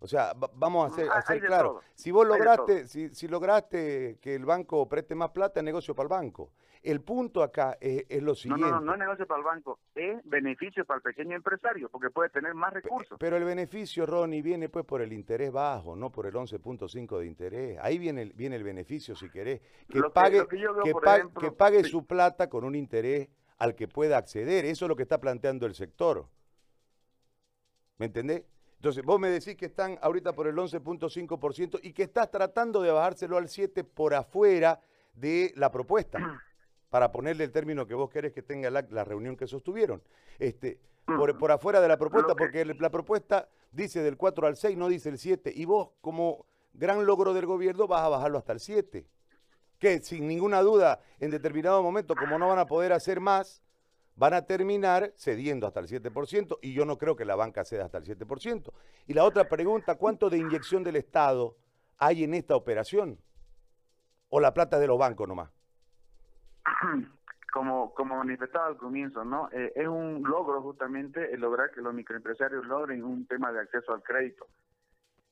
O 0.00 0.06
sea, 0.06 0.34
vamos 0.54 0.84
a 0.84 0.92
hacer, 0.92 1.08
Ah, 1.10 1.18
hacer 1.18 1.34
hay 1.36 1.40
de 1.40 1.46
claro. 1.46 1.68
todo, 1.70 1.80
Si 1.94 2.10
vos 2.10 2.26
lograste, 2.26 2.86
si, 2.88 3.08
si 3.14 3.26
lograste 3.28 4.18
que 4.20 4.34
el 4.34 4.44
banco 4.44 4.86
preste 4.88 5.14
más 5.14 5.30
plata, 5.30 5.60
es 5.60 5.64
negocio 5.64 5.94
para 5.94 6.04
el 6.04 6.10
banco. 6.10 6.52
El 6.82 7.00
punto 7.00 7.42
acá 7.42 7.78
es, 7.80 8.04
es 8.10 8.22
lo 8.22 8.34
siguiente. 8.34 8.66
no, 8.66 8.72
no, 8.72 8.80
no 8.82 8.92
es 8.92 8.98
negocio 8.98 9.26
para 9.26 9.38
el 9.38 9.44
banco, 9.46 9.78
es 9.94 10.20
beneficio 10.24 10.84
para 10.84 10.98
el 10.98 11.02
pequeño 11.02 11.34
empresario, 11.34 11.88
porque 11.88 12.10
puede 12.10 12.28
tener 12.28 12.52
más 12.52 12.74
recursos. 12.74 13.16
Pero 13.18 13.38
el 13.38 13.44
beneficio, 13.44 14.04
Ronnie, 14.04 14.42
viene 14.42 14.68
pues 14.68 14.84
por 14.84 15.00
el 15.00 15.10
interés 15.14 15.50
bajo, 15.50 15.96
no 15.96 16.12
por 16.12 16.26
el 16.26 16.34
11.5 16.34 17.18
de 17.20 17.26
interés. 17.26 17.78
Ahí 17.80 17.96
viene 17.96 18.20
el, 18.20 18.32
viene 18.34 18.56
el 18.56 18.64
beneficio, 18.64 19.14
si 19.16 19.30
querés. 19.30 19.62
Que 19.88 20.02
pague, 20.12 20.38
lo 20.40 20.48
que 20.48 20.58
yo 20.60 20.74
veo, 20.74 20.84
que 20.84 20.92
por 20.92 21.04
pa- 21.04 21.16
ejemplo, 21.16 21.40
que 21.40 21.52
pague 21.52 21.84
sí. 21.84 21.90
su 21.90 22.04
plata 22.04 22.50
con 22.50 22.64
un 22.64 22.74
interés 22.74 23.30
al 23.56 23.74
que 23.74 23.88
pueda 23.88 24.18
acceder. 24.18 24.66
Eso 24.66 24.84
es 24.84 24.88
lo 24.90 24.96
que 24.96 25.04
está 25.04 25.18
planteando 25.18 25.64
el 25.64 25.74
sector. 25.74 26.28
¿Me 27.96 28.06
entendés? 28.06 28.42
Entonces, 28.84 29.02
vos 29.02 29.18
me 29.18 29.30
decís 29.30 29.56
que 29.56 29.64
están 29.64 29.98
ahorita 30.02 30.34
por 30.34 30.46
el 30.46 30.56
11.5% 30.56 31.80
y 31.82 31.94
que 31.94 32.02
estás 32.02 32.30
tratando 32.30 32.82
de 32.82 32.90
bajárselo 32.90 33.38
al 33.38 33.46
7% 33.46 33.82
por 33.82 34.12
afuera 34.12 34.78
de 35.14 35.54
la 35.56 35.70
propuesta, 35.70 36.18
para 36.90 37.10
ponerle 37.10 37.44
el 37.44 37.50
término 37.50 37.86
que 37.86 37.94
vos 37.94 38.10
querés 38.10 38.34
que 38.34 38.42
tenga 38.42 38.68
la, 38.68 38.86
la 38.90 39.02
reunión 39.02 39.38
que 39.38 39.46
sostuvieron. 39.46 40.02
Este, 40.38 40.78
por, 41.06 41.38
por 41.38 41.50
afuera 41.50 41.80
de 41.80 41.88
la 41.88 41.96
propuesta, 41.96 42.34
porque 42.34 42.62
la 42.66 42.90
propuesta 42.90 43.48
dice 43.72 44.02
del 44.02 44.18
4 44.18 44.48
al 44.48 44.56
6, 44.58 44.76
no 44.76 44.88
dice 44.88 45.08
el 45.08 45.16
7, 45.16 45.50
y 45.56 45.64
vos, 45.64 45.92
como 46.02 46.44
gran 46.74 47.06
logro 47.06 47.32
del 47.32 47.46
gobierno, 47.46 47.86
vas 47.86 48.02
a 48.02 48.10
bajarlo 48.10 48.36
hasta 48.36 48.52
el 48.52 48.60
7. 48.60 49.06
Que 49.78 50.00
sin 50.00 50.28
ninguna 50.28 50.60
duda, 50.60 51.00
en 51.20 51.30
determinado 51.30 51.82
momento, 51.82 52.14
como 52.14 52.38
no 52.38 52.48
van 52.48 52.58
a 52.58 52.66
poder 52.66 52.92
hacer 52.92 53.18
más, 53.18 53.62
van 54.16 54.34
a 54.34 54.46
terminar 54.46 55.12
cediendo 55.16 55.66
hasta 55.66 55.80
el 55.80 55.88
7%, 55.88 56.58
y 56.62 56.72
yo 56.72 56.84
no 56.84 56.98
creo 56.98 57.16
que 57.16 57.24
la 57.24 57.36
banca 57.36 57.64
ceda 57.64 57.84
hasta 57.84 57.98
el 57.98 58.04
7%. 58.04 58.72
Y 59.06 59.14
la 59.14 59.24
otra 59.24 59.48
pregunta, 59.48 59.96
¿cuánto 59.96 60.30
de 60.30 60.38
inyección 60.38 60.82
del 60.84 60.96
Estado 60.96 61.56
hay 61.98 62.24
en 62.24 62.34
esta 62.34 62.56
operación? 62.56 63.18
¿O 64.28 64.40
la 64.40 64.54
plata 64.54 64.78
de 64.78 64.86
los 64.86 64.98
bancos 64.98 65.28
nomás? 65.28 65.50
como 67.54 67.94
como 67.94 68.16
manifestaba 68.16 68.66
al 68.66 68.76
comienzo, 68.76 69.24
¿no? 69.24 69.48
Eh, 69.52 69.72
es 69.76 69.86
un 69.86 70.24
logro 70.24 70.60
justamente 70.60 71.32
el 71.32 71.40
lograr 71.40 71.70
que 71.70 71.82
los 71.82 71.94
microempresarios 71.94 72.66
logren 72.66 73.04
un 73.04 73.26
tema 73.26 73.52
de 73.52 73.60
acceso 73.60 73.92
al 73.92 74.02
crédito. 74.02 74.48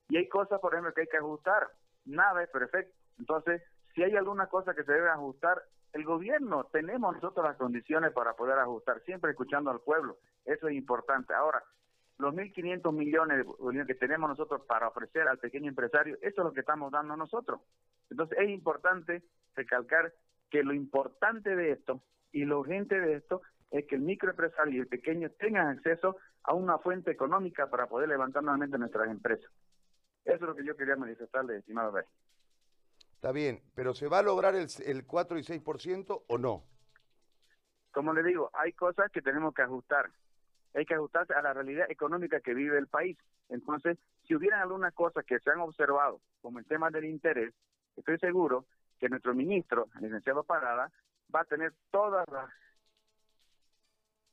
Y 0.08 0.18
hay 0.18 0.28
cosas, 0.28 0.60
por 0.60 0.72
ejemplo, 0.72 0.94
que 0.94 1.00
hay 1.00 1.08
que 1.08 1.16
ajustar. 1.16 1.68
Nada 2.04 2.44
es 2.44 2.48
perfecto. 2.50 2.94
Entonces, 3.18 3.60
si 3.94 4.04
hay 4.04 4.14
alguna 4.14 4.46
cosa 4.46 4.72
que 4.72 4.84
se 4.84 4.92
debe 4.92 5.10
ajustar, 5.10 5.64
el 5.92 6.04
gobierno, 6.04 6.64
tenemos 6.72 7.14
nosotros 7.14 7.44
las 7.44 7.56
condiciones 7.56 8.12
para 8.12 8.34
poder 8.34 8.58
ajustar, 8.58 9.00
siempre 9.02 9.32
escuchando 9.32 9.70
al 9.70 9.80
pueblo. 9.80 10.18
Eso 10.44 10.68
es 10.68 10.74
importante. 10.74 11.34
Ahora, 11.34 11.62
los 12.18 12.34
1.500 12.34 12.92
millones 12.92 13.46
que 13.86 13.94
tenemos 13.94 14.30
nosotros 14.30 14.62
para 14.66 14.88
ofrecer 14.88 15.28
al 15.28 15.38
pequeño 15.38 15.68
empresario, 15.68 16.16
eso 16.22 16.40
es 16.40 16.44
lo 16.44 16.52
que 16.52 16.60
estamos 16.60 16.90
dando 16.92 17.16
nosotros. 17.16 17.60
Entonces, 18.10 18.38
es 18.38 18.48
importante 18.48 19.22
recalcar 19.54 20.12
que 20.50 20.62
lo 20.62 20.72
importante 20.72 21.56
de 21.56 21.72
esto 21.72 22.02
y 22.30 22.44
lo 22.44 22.60
urgente 22.60 23.00
de 23.00 23.14
esto 23.14 23.42
es 23.70 23.86
que 23.86 23.96
el 23.96 24.02
microempresario 24.02 24.74
y 24.74 24.80
el 24.80 24.86
pequeño 24.86 25.30
tengan 25.30 25.68
acceso 25.68 26.16
a 26.42 26.54
una 26.54 26.78
fuente 26.78 27.10
económica 27.10 27.68
para 27.70 27.86
poder 27.86 28.08
levantar 28.08 28.42
nuevamente 28.42 28.78
nuestras 28.78 29.08
empresas. 29.08 29.50
Eso 30.24 30.36
es 30.36 30.40
lo 30.42 30.54
que 30.54 30.64
yo 30.64 30.76
quería 30.76 30.96
manifestarle, 30.96 31.56
estimado 31.56 31.92
Rey. 31.92 32.04
Está 33.22 33.30
bien, 33.30 33.62
pero 33.76 33.94
¿se 33.94 34.08
va 34.08 34.18
a 34.18 34.22
lograr 34.24 34.56
el, 34.56 34.66
el 34.84 35.06
4 35.06 35.38
y 35.38 35.42
6% 35.42 36.24
o 36.26 36.38
no? 36.38 36.64
Como 37.92 38.12
le 38.12 38.24
digo, 38.24 38.50
hay 38.52 38.72
cosas 38.72 39.12
que 39.12 39.22
tenemos 39.22 39.54
que 39.54 39.62
ajustar. 39.62 40.10
Hay 40.74 40.84
que 40.84 40.94
ajustarse 40.94 41.32
a 41.32 41.40
la 41.40 41.52
realidad 41.54 41.88
económica 41.88 42.40
que 42.40 42.52
vive 42.52 42.76
el 42.78 42.88
país. 42.88 43.16
Entonces, 43.48 43.96
si 44.26 44.34
hubieran 44.34 44.60
algunas 44.60 44.92
cosas 44.92 45.24
que 45.24 45.38
se 45.38 45.50
han 45.50 45.60
observado, 45.60 46.20
como 46.40 46.58
el 46.58 46.64
tema 46.64 46.90
del 46.90 47.04
interés, 47.04 47.54
estoy 47.96 48.18
seguro 48.18 48.66
que 48.98 49.08
nuestro 49.08 49.36
ministro, 49.36 49.86
el 49.98 50.06
licenciado 50.06 50.42
Parada, 50.42 50.90
va 51.32 51.42
a 51.42 51.44
tener 51.44 51.72
todas 51.92 52.28
las 52.28 52.50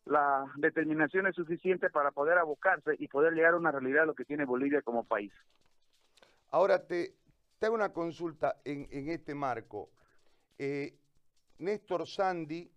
las 0.05 0.49
determinaciones 0.55 1.35
suficientes 1.35 1.91
para 1.91 2.09
poder 2.09 2.39
abocarse 2.39 2.95
y 2.97 3.07
poder 3.07 3.33
llegar 3.33 3.53
a 3.53 3.57
una 3.57 3.71
realidad 3.71 4.01
de 4.01 4.07
lo 4.07 4.15
que 4.15 4.25
tiene 4.25 4.45
Bolivia 4.45 4.81
como 4.81 5.03
país. 5.03 5.31
Ahora 6.49 6.87
te, 6.87 7.18
te 7.59 7.65
hago 7.65 7.75
una 7.75 7.91
consulta 7.91 8.61
en, 8.63 8.87
en 8.89 9.09
este 9.09 9.35
marco. 9.35 9.91
Eh, 10.57 10.97
Néstor 11.59 12.07
Sandy, 12.07 12.71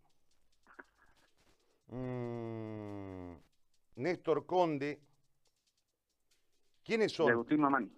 mm, 1.87 3.33
Néstor 3.97 4.45
Conde, 4.45 5.01
¿quiénes 6.83 7.13
De 7.13 7.17
son? 7.17 7.31
Agustín 7.31 7.61
Mamani. 7.61 7.91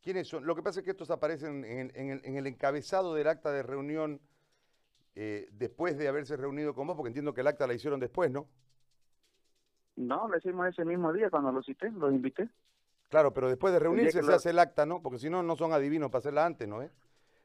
¿Quiénes 0.00 0.28
son? 0.28 0.46
Lo 0.46 0.54
que 0.54 0.62
pasa 0.62 0.80
es 0.80 0.84
que 0.84 0.92
estos 0.92 1.10
aparecen 1.10 1.64
en, 1.64 1.90
en 1.94 2.10
el, 2.10 2.20
en 2.24 2.36
el 2.36 2.46
encabezado 2.46 3.14
del 3.14 3.26
acta 3.26 3.50
de 3.50 3.62
reunión 3.62 4.20
eh, 5.16 5.48
después 5.52 5.98
de 5.98 6.06
haberse 6.08 6.36
reunido 6.36 6.74
con 6.74 6.86
vos, 6.86 6.96
porque 6.96 7.08
entiendo 7.08 7.34
que 7.34 7.40
el 7.40 7.46
acta 7.48 7.66
la 7.66 7.74
hicieron 7.74 7.98
después, 7.98 8.30
¿no? 8.30 8.48
No, 9.96 10.28
lo 10.28 10.36
hicimos 10.36 10.68
ese 10.68 10.84
mismo 10.84 11.12
día 11.12 11.30
cuando 11.30 11.50
los 11.52 11.64
cité, 11.66 11.90
los 11.90 12.12
invité. 12.12 12.48
Claro, 13.14 13.32
pero 13.32 13.48
después 13.48 13.72
de 13.72 13.78
reunirse 13.78 14.24
se 14.24 14.32
hace 14.32 14.50
el 14.50 14.58
acta, 14.58 14.84
¿no? 14.86 15.00
Porque 15.00 15.20
si 15.20 15.30
no, 15.30 15.40
no 15.44 15.54
son 15.54 15.72
adivinos 15.72 16.10
para 16.10 16.18
hacerla 16.18 16.44
antes, 16.46 16.66
¿no? 16.66 16.82
¿Eh? 16.82 16.90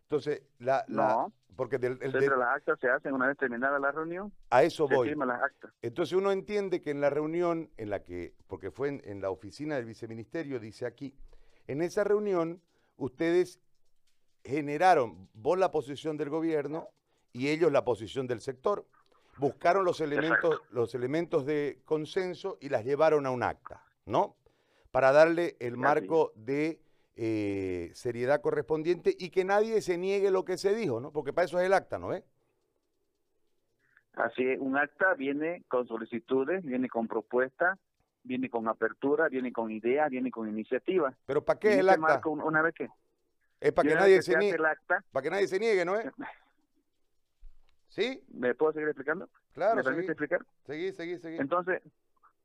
Entonces, 0.01 0.41
la, 0.57 0.83
la- 0.87 1.07
No. 1.09 1.33
porque 1.55 1.77
del, 1.77 1.99
el 2.01 2.11
de- 2.11 2.27
las 2.27 2.55
actas 2.55 2.79
se 2.79 2.89
hacen 2.89 3.13
una 3.13 3.27
vez 3.27 3.37
terminada 3.37 3.77
la 3.77 3.91
reunión, 3.91 4.33
a 4.49 4.63
eso 4.63 4.87
se 4.87 4.95
voy. 4.95 5.09
firman 5.09 5.27
las 5.27 5.43
actas. 5.43 5.71
Entonces 5.83 6.17
uno 6.17 6.31
entiende 6.31 6.81
que 6.81 6.89
en 6.89 7.01
la 7.01 7.11
reunión 7.11 7.69
en 7.77 7.91
la 7.91 8.01
que, 8.01 8.33
porque 8.47 8.71
fue 8.71 8.87
en, 8.89 9.01
en 9.05 9.21
la 9.21 9.29
oficina 9.29 9.75
del 9.75 9.85
viceministerio, 9.85 10.59
dice 10.59 10.87
aquí, 10.87 11.13
en 11.67 11.83
esa 11.83 12.03
reunión 12.03 12.63
ustedes 12.97 13.59
generaron 14.43 15.29
vos 15.35 15.59
la 15.59 15.69
posición 15.69 16.17
del 16.17 16.29
gobierno 16.31 16.87
y 17.31 17.49
ellos 17.49 17.71
la 17.71 17.85
posición 17.85 18.25
del 18.25 18.41
sector. 18.41 18.87
Buscaron 19.37 19.85
los 19.85 20.01
elementos, 20.01 20.63
los 20.71 20.95
elementos 20.95 21.45
de 21.45 21.79
consenso 21.85 22.57
y 22.59 22.69
las 22.69 22.83
llevaron 22.83 23.27
a 23.27 23.29
un 23.29 23.43
acta, 23.43 23.83
¿no? 24.07 24.35
Para 24.91 25.11
darle 25.11 25.55
el 25.59 25.77
marco 25.77 26.31
de 26.35 26.79
eh, 27.15 27.91
seriedad 27.93 28.41
correspondiente 28.41 29.15
y 29.17 29.29
que 29.29 29.43
nadie 29.45 29.81
se 29.81 29.97
niegue 29.97 30.31
lo 30.31 30.45
que 30.45 30.57
se 30.57 30.73
dijo, 30.73 30.99
¿no? 30.99 31.11
Porque 31.11 31.33
para 31.33 31.45
eso 31.45 31.59
es 31.59 31.65
el 31.65 31.73
acta, 31.73 31.99
¿no? 31.99 32.13
¿Eh? 32.13 32.23
Así 34.13 34.43
es, 34.43 34.59
un 34.59 34.77
acta 34.77 35.13
viene 35.13 35.63
con 35.67 35.87
solicitudes, 35.87 36.63
viene 36.63 36.89
con 36.89 37.07
propuestas, 37.07 37.77
viene 38.23 38.49
con 38.49 38.67
apertura, 38.67 39.29
viene 39.29 39.51
con 39.53 39.71
ideas, 39.71 40.09
viene 40.09 40.31
con 40.31 40.49
iniciativas. 40.49 41.15
Pero 41.25 41.45
¿para 41.45 41.59
qué 41.59 41.69
es 41.73 41.77
el 41.79 41.85
ese 41.87 41.91
acta? 41.95 42.01
marco, 42.01 42.31
una 42.31 42.61
vez 42.61 42.73
que, 42.73 42.89
Es 43.61 43.71
para 43.71 43.87
que 43.89 43.95
nadie 43.95 44.15
que 44.17 44.21
se 44.23 44.37
niegue. 44.37 44.55
el 44.55 44.65
acta, 44.65 45.03
Para 45.11 45.23
que 45.23 45.29
nadie 45.29 45.47
se 45.47 45.59
niegue, 45.59 45.85
¿no 45.85 45.95
es? 45.97 46.11
¿Sí? 47.89 48.23
¿me 48.29 48.53
puedo 48.55 48.73
seguir 48.73 48.89
explicando? 48.89 49.29
Claro, 49.53 49.77
¿Me 49.77 49.83
permite 49.83 50.01
seguí, 50.07 50.11
explicar? 50.11 50.41
seguí, 50.65 50.91
seguí, 50.93 51.17
seguí. 51.17 51.37
Entonces, 51.37 51.81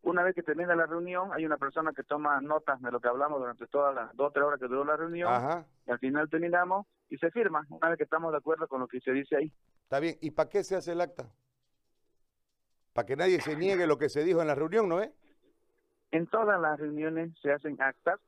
una 0.05 0.23
vez 0.23 0.35
que 0.35 0.43
termina 0.43 0.75
la 0.77 0.87
reunión, 0.87 1.31
hay 1.33 1.45
una 1.45 1.57
persona 1.57 1.93
que 1.93 2.03
toma 2.05 2.41
notas 2.41 2.81
de 2.81 2.91
lo 2.91 3.01
que 3.01 3.09
hablamos 3.09 3.41
durante 3.41 3.67
todas 3.67 3.95
las 3.95 4.15
dos 4.17 4.29
o 4.29 4.31
tres 4.31 4.45
horas 4.45 4.61
que 4.61 4.67
duró 4.69 4.85
la 4.85 4.97
reunión, 4.97 5.33
Ajá, 5.33 5.67
y 5.87 5.91
al 5.91 5.99
final 5.99 6.29
terminamos 6.31 6.87
y 7.11 7.19
se 7.19 7.31
firma, 7.31 7.67
una 7.71 7.89
vez 7.89 7.99
que 7.99 8.05
estamos 8.05 8.33
de 8.33 8.39
acuerdo 8.39 8.67
con 8.69 8.81
lo 8.81 8.89
que 8.89 9.01
se 9.01 9.13
dice 9.13 9.37
ahí. 9.37 9.53
está 9.83 10.01
bien. 10.01 10.17
¿Y 10.21 10.31
para 10.31 10.49
qué 10.49 10.63
se 10.65 10.77
hace 10.77 10.93
el 10.93 11.01
acta? 11.01 11.31
Para 12.93 13.07
que 13.07 13.17
nadie 13.17 13.41
se 13.41 13.57
niegue 13.57 13.87
lo 13.87 13.99
que 13.99 14.09
se 14.09 14.23
dijo 14.25 14.41
en 14.41 14.47
la 14.47 14.55
reunión, 14.55 14.89
¿no 14.89 15.01
es? 15.01 15.11
En 16.13 16.27
todas 16.29 16.61
las 16.61 16.79
reuniones 16.79 17.33
se 17.43 17.53
hacen 17.53 17.81
actas 17.83 18.21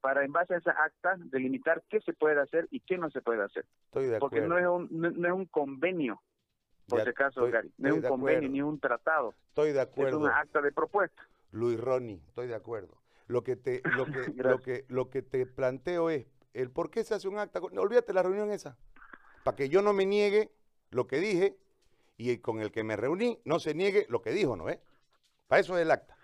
para, 0.00 0.24
en 0.24 0.30
base 0.32 0.54
a 0.54 0.58
esas 0.58 0.76
actas, 0.76 1.18
delimitar 1.30 1.82
qué 1.88 2.00
se 2.02 2.12
puede 2.12 2.40
hacer 2.40 2.68
y 2.70 2.80
qué 2.80 2.96
no 2.96 3.10
se 3.10 3.20
puede 3.20 3.42
hacer. 3.42 3.64
Estoy 3.86 4.06
de 4.06 4.18
Porque 4.20 4.38
acuerdo. 4.38 4.54
no 4.60 4.84
es 4.84 4.90
un, 4.90 5.00
no, 5.00 5.10
no 5.10 5.26
es 5.28 5.34
un 5.34 5.46
convenio, 5.46 6.22
por 6.88 6.98
Ya 6.98 7.04
si 7.04 7.10
acaso, 7.10 7.40
estoy- 7.46 7.52
Gary. 7.52 7.72
No 7.78 7.88
es 7.88 7.94
un 7.96 8.02
convenio 8.02 8.48
ni 8.48 8.62
un 8.62 8.80
tratado. 8.80 9.34
Estoy 9.48 9.72
de 9.72 9.80
Es 9.82 9.86
acuerdo. 9.88 10.18
una 10.20 10.38
acta 10.38 10.60
de 10.60 10.72
propuesta. 10.72 11.22
Luis 11.52 11.78
Ronnie, 11.80 12.20
estoy 12.28 12.46
de 12.46 12.54
acuerdo. 12.54 12.96
Lo 13.26 13.42
que 13.42 13.56
te, 13.56 13.82
lo 13.96 14.06
que, 14.32 14.32
lo 14.42 14.58
que, 14.60 14.84
lo 14.88 15.10
que 15.10 15.22
te 15.22 15.46
planteo 15.46 16.10
es 16.10 16.26
el 16.54 16.70
por 16.70 16.90
qué 16.90 17.04
se 17.04 17.14
hace 17.14 17.28
un 17.28 17.38
acta. 17.38 17.60
No, 17.72 17.82
olvídate 17.82 18.12
la 18.12 18.22
reunión 18.22 18.50
esa. 18.50 18.76
Para 19.44 19.56
que 19.56 19.68
yo 19.68 19.82
no 19.82 19.92
me 19.92 20.06
niegue 20.06 20.50
lo 20.90 21.06
que 21.06 21.18
dije 21.18 21.56
y 22.16 22.38
con 22.38 22.60
el 22.60 22.72
que 22.72 22.84
me 22.84 22.96
reuní 22.96 23.38
no 23.44 23.58
se 23.60 23.74
niegue 23.74 24.06
lo 24.08 24.22
que 24.22 24.30
dijo, 24.32 24.56
¿no 24.56 24.68
es? 24.68 24.78
Para 25.46 25.60
eso 25.60 25.76
es 25.76 25.82
el 25.82 25.90
acta. 25.90 26.16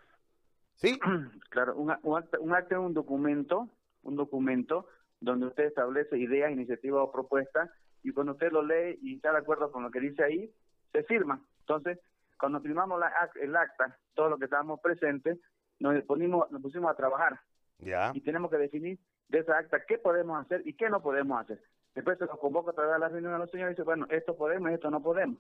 ¿Sí? 0.77 0.98
Claro, 1.50 1.77
un, 1.77 1.94
un 2.03 2.18
acta, 2.18 2.38
un 2.40 2.53
acta 2.55 2.74
es 2.74 2.81
un 2.81 2.94
documento, 2.94 3.68
un 4.03 4.16
documento 4.16 4.88
donde 5.20 5.46
usted 5.46 5.64
establece 5.66 6.18
ideas, 6.18 6.50
iniciativas 6.50 7.03
o 7.05 7.12
propuestas 7.12 7.70
y 8.05 8.12
cuando 8.12 8.33
usted 8.33 8.53
lo 8.53 8.62
lee 8.62 8.99
y 9.03 9.17
está 9.17 9.33
de 9.33 9.38
acuerdo 9.38 9.73
con 9.73 9.83
lo 9.83 9.90
que 9.90 9.99
dice 10.01 10.23
ahí, 10.23 10.53
se 10.93 11.03
firma. 11.05 11.40
Entonces, 11.61 11.99
cuando 12.38 12.61
firmamos 12.61 13.01
la, 13.01 13.11
el 13.40 13.57
acta, 13.57 13.99
todos 14.14 14.31
los 14.31 14.38
que 14.38 14.45
estábamos 14.45 14.81
presentes, 14.81 15.38
nos 15.81 16.01
ponimos, 16.05 16.51
nos 16.53 16.62
pusimos 16.62 16.90
a 16.90 16.95
trabajar 16.95 17.40
Ya. 17.79 18.12
y 18.14 18.21
tenemos 18.21 18.51
que 18.51 18.59
definir 18.59 18.99
de 19.29 19.38
esa 19.40 19.59
acta 19.59 19.85
qué 19.88 19.99
podemos 19.99 20.40
hacer 20.45 20.62
y 20.67 20.75
qué 20.75 20.88
no 20.90 21.03
podemos 21.03 21.40
hacer. 21.40 21.61
Después 21.95 22.19
se 22.19 22.27
nos 22.27 22.38
convoca 22.38 22.71
a 22.71 22.75
través 22.75 22.93
de 22.95 22.99
la 23.01 23.09
reunión 23.09 23.33
a 23.35 23.38
los 23.38 23.51
señores 23.51 23.73
y 23.73 23.75
dice, 23.75 23.83
bueno, 23.85 24.07
esto 24.11 24.37
podemos 24.37 24.71
y 24.71 24.75
esto 24.75 24.90
no 24.90 25.03
podemos. 25.03 25.38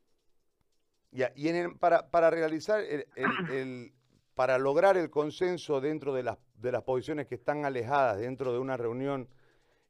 Ya, 1.10 1.30
y 1.36 1.48
en 1.48 1.56
el- 1.56 1.76
para, 1.78 2.10
para 2.10 2.30
realizar 2.30 2.80
el, 2.80 3.06
el- 3.14 3.24
el- 3.52 3.92
para 4.34 4.58
lograr 4.58 4.96
el 4.96 5.10
consenso 5.10 5.80
dentro 5.80 6.12
de 6.12 6.24
las, 6.24 6.38
de 6.56 6.72
las 6.72 6.82
posiciones 6.82 7.26
que 7.28 7.36
están 7.36 7.64
alejadas 7.64 8.18
dentro 8.18 8.52
de 8.52 8.58
una 8.58 8.76
reunión, 8.76 9.28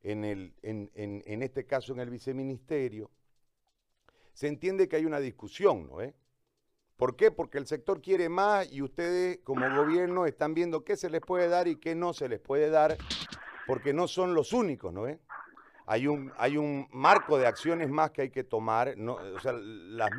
en, 0.04 0.24
el, 0.24 0.54
en, 0.62 0.90
en, 0.94 1.42
este 1.42 1.66
caso 1.66 1.94
en 1.94 2.00
el 2.00 2.10
viceministerio, 2.10 3.10
se 4.34 4.48
entiende 4.48 4.86
que 4.86 4.96
hay 4.96 5.06
una 5.06 5.18
discusión, 5.18 5.88
¿no? 5.88 6.02
Eh? 6.02 6.14
¿Por 6.96 7.16
qué? 7.16 7.30
Porque 7.30 7.58
el 7.58 7.66
sector 7.66 8.00
quiere 8.00 8.28
más 8.28 8.70
y 8.70 8.82
ustedes 8.82 9.38
como 9.42 9.68
gobierno 9.74 10.26
están 10.26 10.54
viendo 10.54 10.84
qué 10.84 10.96
se 10.96 11.10
les 11.10 11.22
puede 11.22 11.48
dar 11.48 11.66
y 11.66 11.76
qué 11.76 11.94
no 11.94 12.12
se 12.12 12.28
les 12.28 12.38
puede 12.38 12.68
dar, 12.70 12.96
porque 13.66 13.92
no 13.92 14.06
son 14.06 14.34
los 14.34 14.52
únicos, 14.52 14.92
¿no? 14.92 15.08
Eh? 15.08 15.18
Hay 15.86 16.06
un, 16.06 16.32
hay 16.36 16.56
un 16.56 16.86
marco 16.92 17.38
de 17.38 17.46
acciones 17.46 17.88
más 17.88 18.10
que 18.10 18.22
hay 18.22 18.30
que 18.30 18.44
tomar. 18.44 18.96
No, 18.96 19.14
o 19.14 19.40
sea, 19.40 19.52
las, 19.52 20.10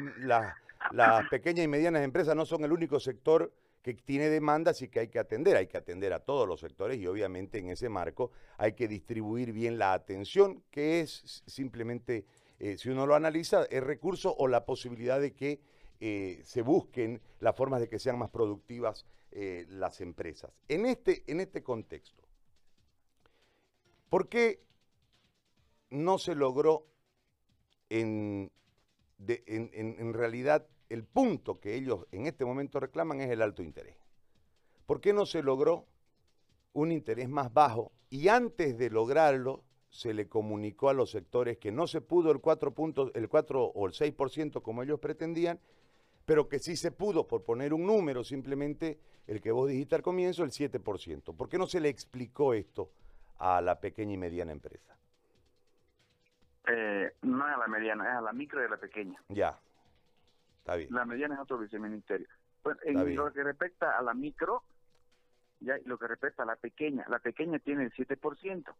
las 0.92 1.30
pequeñas 1.30 1.64
y 1.64 1.68
medianas 1.68 2.04
empresas 2.04 2.36
no 2.36 2.46
son 2.46 2.64
el 2.66 2.72
único 2.72 3.00
sector 3.00 3.54
que 3.86 3.94
tiene 3.94 4.30
demandas 4.30 4.82
y 4.82 4.88
que 4.88 5.02
hay 5.02 5.10
que 5.10 5.20
atender. 5.20 5.56
Hay 5.56 5.68
que 5.68 5.78
atender 5.78 6.12
a 6.12 6.20
todos 6.20 6.48
los 6.48 6.60
sectores 6.60 6.98
y 6.98 7.06
obviamente 7.06 7.60
en 7.60 7.70
ese 7.70 7.88
marco 7.88 8.32
hay 8.58 8.74
que 8.74 8.88
distribuir 8.88 9.54
bien 9.54 9.78
la 9.78 9.94
atención, 9.94 10.64
que 10.72 11.02
es 11.02 11.44
simplemente, 11.46 12.26
eh, 12.58 12.80
si 12.80 12.90
uno 12.90 13.06
lo 13.06 13.14
analiza, 13.14 13.66
el 13.66 13.84
recurso 13.84 14.36
o 14.40 14.48
la 14.48 14.66
posibilidad 14.66 15.22
de 15.22 15.36
que 15.36 15.60
eh, 16.00 16.42
se 16.44 16.64
busquen 16.64 17.22
las 17.40 17.56
formas 17.56 17.80
de 17.80 17.88
que 17.88 18.00
sean 18.00 18.18
más 18.18 18.32
productivas 18.32 19.06
eh, 19.32 19.68
las 19.70 20.02
empresas. 20.02 20.52
En 20.68 20.88
este, 20.88 21.24
en 21.28 21.40
este 21.40 21.62
contexto, 21.62 22.24
¿por 24.10 24.30
qué 24.30 24.64
no 25.92 26.18
se 26.18 26.34
logró 26.34 26.88
en, 27.90 28.52
en 29.28 30.14
realidad 30.16 30.66
el 30.90 31.04
punto 31.04 31.60
que 31.60 31.76
ellos 31.76 32.06
en 32.12 32.28
este 32.28 32.46
momento 32.46 32.80
reclaman 32.80 33.22
es 33.22 33.30
el 33.30 33.42
alto 33.42 33.64
interés. 33.64 33.98
¿Por 34.86 35.02
qué 35.02 35.14
no 35.14 35.26
se 35.26 35.42
logró 35.42 35.86
un 36.74 36.92
interés 36.92 37.30
más 37.30 37.54
bajo 37.54 37.92
y 38.10 38.28
antes 38.28 38.78
de 38.78 38.90
lograrlo 38.90 39.64
se 39.90 40.14
le 40.14 40.28
comunicó 40.28 40.90
a 40.90 40.94
los 40.94 41.12
sectores 41.12 41.58
que 41.58 41.72
no 41.72 41.88
se 41.88 42.02
pudo 42.02 42.32
el 42.32 42.40
4, 42.40 42.74
puntos, 42.74 43.12
el 43.16 43.30
4 43.30 43.64
o 43.64 43.88
el 43.88 43.94
6% 43.94 44.62
como 44.62 44.84
ellos 44.84 45.00
pretendían, 45.00 45.60
pero 46.26 46.50
que 46.50 46.60
sí 46.60 46.76
se 46.76 46.92
pudo, 46.92 47.28
por 47.28 47.44
poner 47.44 47.74
un 47.74 47.86
número, 47.86 48.24
simplemente 48.24 49.00
el 49.26 49.42
que 49.42 49.52
vos 49.52 49.70
dijiste 49.70 49.96
al 49.96 50.02
comienzo, 50.02 50.44
el 50.44 50.52
7%. 50.52 51.36
¿Por 51.36 51.50
qué 51.50 51.58
no 51.58 51.66
se 51.66 51.80
le 51.80 51.90
explicó 51.90 52.54
esto 52.54 52.92
a 53.38 53.62
la 53.62 53.80
pequeña 53.80 54.14
y 54.14 54.18
mediana 54.18 54.52
empresa? 54.52 54.98
Eh, 56.68 57.14
no 57.22 57.48
es 57.48 57.56
a 57.56 57.58
la 57.58 57.68
mediana, 57.68 58.10
es 58.10 58.18
a 58.18 58.22
la 58.22 58.34
micro 58.34 58.62
y 58.62 58.66
a 58.66 58.70
la 58.70 58.78
pequeña. 58.78 59.24
Ya, 59.30 59.58
la 60.66 61.06
mediana 61.06 61.36
es 61.36 61.42
otro 61.42 61.58
viceministerio. 61.58 62.28
Bueno, 62.64 62.80
en 62.84 63.16
lo 63.16 63.32
que 63.32 63.44
respecta 63.44 63.98
a 63.98 64.02
la 64.02 64.14
micro, 64.14 64.64
ya 65.60 65.78
lo 65.86 65.98
que 65.98 66.08
respecta 66.08 66.44
a 66.44 66.46
la 66.46 66.56
pequeña, 66.56 67.06
la 67.08 67.20
pequeña 67.20 67.60
tiene 67.60 67.84
el 67.84 67.94
7%. 67.94 68.74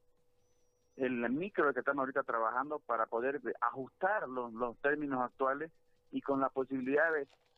El 0.98 1.30
micro 1.30 1.74
que 1.74 1.80
estamos 1.82 2.02
ahorita 2.02 2.24
trabajando 2.24 2.80
para 2.80 3.06
poder 3.06 3.42
ajustar 3.62 4.28
los, 4.30 4.54
los 4.54 4.78
términos 4.78 5.22
actuales 5.22 5.72
y 6.12 6.22
con 6.22 6.40
la 6.40 6.50
posibilidad 6.50 7.12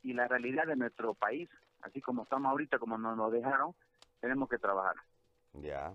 y 0.03 0.13
la 0.13 0.27
realidad 0.27 0.65
de 0.65 0.75
nuestro 0.75 1.13
país, 1.13 1.49
así 1.81 2.01
como 2.01 2.23
estamos 2.23 2.49
ahorita, 2.49 2.79
como 2.79 2.97
nos 2.97 3.15
lo 3.15 3.29
dejaron, 3.29 3.75
tenemos 4.19 4.49
que 4.49 4.57
trabajar. 4.57 4.95
Ya. 5.53 5.93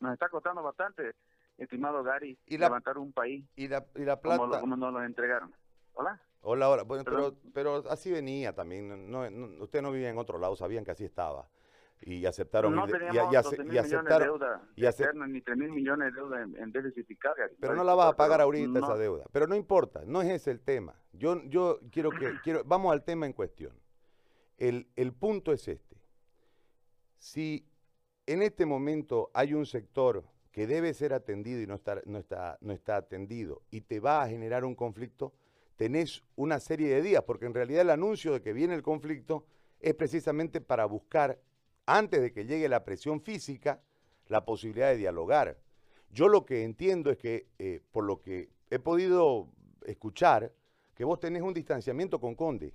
Nos 0.00 0.14
está 0.14 0.28
costando 0.28 0.62
bastante, 0.62 1.14
estimado 1.58 2.02
Gary, 2.02 2.38
levantar 2.46 2.98
un 2.98 3.12
país. 3.12 3.44
Y 3.54 3.68
la, 3.68 3.84
y 3.94 4.04
la 4.04 4.20
plata. 4.20 4.60
como 4.60 4.76
nos 4.76 4.92
lo 4.92 5.02
entregaron. 5.02 5.52
Hola. 5.92 6.20
Hola, 6.42 6.70
hola. 6.70 6.82
Bueno, 6.84 7.04
pero, 7.04 7.36
pero 7.52 7.90
así 7.90 8.10
venía 8.10 8.54
también. 8.54 9.10
No, 9.10 9.30
no, 9.30 9.62
usted 9.62 9.82
no 9.82 9.92
vivía 9.92 10.08
en 10.08 10.18
otro 10.18 10.38
lado, 10.38 10.56
sabían 10.56 10.84
que 10.84 10.92
así 10.92 11.04
estaba. 11.04 11.48
Y 12.02 12.24
aceptaron. 12.24 12.74
No 12.74 12.86
teníamos 12.86 13.30
y, 13.30 13.74
y, 13.74 13.78
aceptaron, 13.78 14.40
de 14.40 14.48
deuda 14.86 15.26
ni 15.26 15.42
3 15.42 15.58
mil 15.58 15.70
millones 15.70 16.14
de 16.14 16.20
deuda 16.20 16.42
en, 16.42 16.72
déficit 16.72 17.06
fiscal. 17.06 17.34
Pero 17.60 17.74
no 17.74 17.84
la 17.84 17.94
vas 17.94 18.12
a 18.12 18.16
pagar 18.16 18.40
ahorita 18.40 18.78
esa 18.78 18.96
deuda. 18.96 19.24
Pero 19.32 19.46
no 19.46 19.54
importa, 19.54 20.02
no 20.06 20.22
es 20.22 20.30
ese 20.30 20.50
el 20.50 20.60
tema. 20.60 20.94
Yo, 21.12 21.42
yo 21.44 21.80
quiero 21.90 22.10
que. 22.10 22.32
quiero 22.42 22.64
Vamos 22.64 22.92
al 22.92 23.04
tema 23.04 23.26
en 23.26 23.34
cuestión. 23.34 23.78
El, 24.56 24.88
el 24.96 25.12
punto 25.12 25.52
es 25.52 25.68
este. 25.68 25.96
Si 27.18 27.66
en 28.26 28.40
este 28.40 28.64
momento 28.64 29.30
hay 29.34 29.52
un 29.52 29.66
sector 29.66 30.24
que 30.52 30.66
debe 30.66 30.94
ser 30.94 31.12
atendido 31.12 31.60
y 31.60 31.66
no 31.66 31.74
está, 31.74 32.00
no 32.06 32.18
está, 32.18 32.58
no 32.60 32.72
está 32.72 32.96
atendido 32.96 33.62
y 33.70 33.82
te 33.82 34.00
va 34.00 34.22
a 34.22 34.28
generar 34.28 34.64
un 34.64 34.74
conflicto, 34.74 35.34
tenés 35.80 36.22
una 36.36 36.60
serie 36.60 36.94
de 36.94 37.00
días, 37.00 37.22
porque 37.26 37.46
en 37.46 37.54
realidad 37.54 37.80
el 37.80 37.88
anuncio 37.88 38.34
de 38.34 38.42
que 38.42 38.52
viene 38.52 38.74
el 38.74 38.82
conflicto 38.82 39.46
es 39.80 39.94
precisamente 39.94 40.60
para 40.60 40.84
buscar, 40.84 41.40
antes 41.86 42.20
de 42.20 42.34
que 42.34 42.44
llegue 42.44 42.68
la 42.68 42.84
presión 42.84 43.22
física, 43.22 43.80
la 44.28 44.44
posibilidad 44.44 44.90
de 44.90 44.98
dialogar. 44.98 45.56
Yo 46.10 46.28
lo 46.28 46.44
que 46.44 46.64
entiendo 46.64 47.10
es 47.10 47.16
que, 47.16 47.46
eh, 47.58 47.80
por 47.92 48.04
lo 48.04 48.20
que 48.20 48.50
he 48.68 48.78
podido 48.78 49.48
escuchar, 49.86 50.52
que 50.94 51.04
vos 51.04 51.18
tenés 51.18 51.40
un 51.40 51.54
distanciamiento 51.54 52.20
con 52.20 52.34
Conde. 52.34 52.74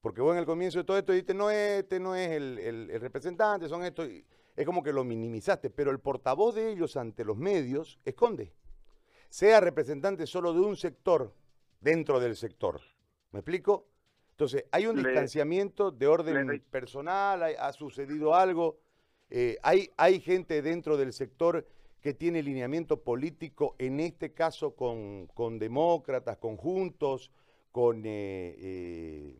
Porque 0.00 0.22
vos 0.22 0.32
en 0.32 0.38
el 0.38 0.46
comienzo 0.46 0.78
de 0.78 0.84
todo 0.84 0.96
esto 0.96 1.12
dijiste, 1.12 1.34
no, 1.34 1.50
este 1.50 2.00
no 2.00 2.16
es 2.16 2.30
el, 2.30 2.58
el 2.58 2.98
representante, 2.98 3.68
son 3.68 3.84
estos. 3.84 4.08
Es 4.56 4.64
como 4.64 4.82
que 4.82 4.90
lo 4.90 5.04
minimizaste, 5.04 5.68
pero 5.68 5.90
el 5.90 6.00
portavoz 6.00 6.54
de 6.54 6.70
ellos 6.72 6.96
ante 6.96 7.26
los 7.26 7.36
medios 7.36 8.00
es 8.06 8.14
Conde 8.14 8.54
sea 9.30 9.60
representante 9.60 10.26
solo 10.26 10.52
de 10.52 10.60
un 10.60 10.76
sector 10.76 11.32
dentro 11.80 12.20
del 12.20 12.36
sector. 12.36 12.80
¿Me 13.30 13.38
explico? 13.38 13.86
Entonces, 14.32 14.64
hay 14.72 14.86
un 14.86 14.96
distanciamiento 14.96 15.90
de 15.90 16.06
orden 16.06 16.62
personal, 16.70 17.42
ha 17.42 17.72
sucedido 17.72 18.34
algo, 18.34 18.80
eh, 19.28 19.56
hay, 19.62 19.90
hay 19.96 20.20
gente 20.20 20.62
dentro 20.62 20.96
del 20.96 21.12
sector 21.12 21.66
que 22.00 22.14
tiene 22.14 22.42
lineamiento 22.42 23.02
político, 23.02 23.76
en 23.78 24.00
este 24.00 24.32
caso 24.32 24.74
con, 24.74 25.26
con 25.28 25.58
demócratas, 25.58 26.38
con 26.38 26.56
juntos, 26.56 27.30
con... 27.70 28.04
Eh, 28.04 28.56
eh, 28.58 29.38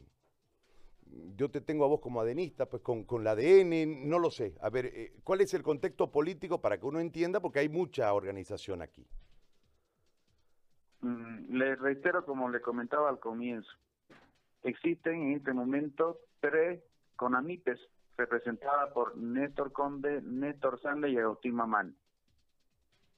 yo 1.35 1.51
te 1.51 1.61
tengo 1.61 1.85
a 1.85 1.89
vos 1.89 1.99
como 1.99 2.21
adenista, 2.21 2.67
pues 2.69 2.83
con, 2.83 3.03
con 3.03 3.25
la 3.25 3.33
ADN, 3.33 4.09
no 4.09 4.21
lo 4.21 4.31
sé. 4.31 4.55
A 4.61 4.71
ver, 4.71 5.13
¿cuál 5.25 5.41
es 5.41 5.53
el 5.55 5.63
contexto 5.65 6.13
político 6.13 6.61
para 6.61 6.79
que 6.79 6.87
uno 6.87 7.01
entienda? 7.01 7.41
Porque 7.41 7.59
hay 7.59 7.69
mucha 7.69 8.13
organización 8.15 8.81
aquí. 8.81 9.05
Mm, 11.03 11.57
le 11.57 11.77
reitero, 11.77 12.25
como 12.25 12.51
le 12.51 12.61
comentaba 12.61 13.09
al 13.09 13.19
comienzo, 13.19 13.71
existen 14.63 15.23
en 15.23 15.33
este 15.37 15.53
momento 15.53 16.19
tres 16.41 16.83
CONAMIPES 17.17 17.81
representadas 18.17 18.93
por 18.93 19.17
Néstor 19.17 19.73
Conde, 19.73 20.21
Néstor 20.23 20.81
Sande 20.81 21.11
y 21.11 21.19
Agustín 21.19 21.55
Mamán. 21.55 21.97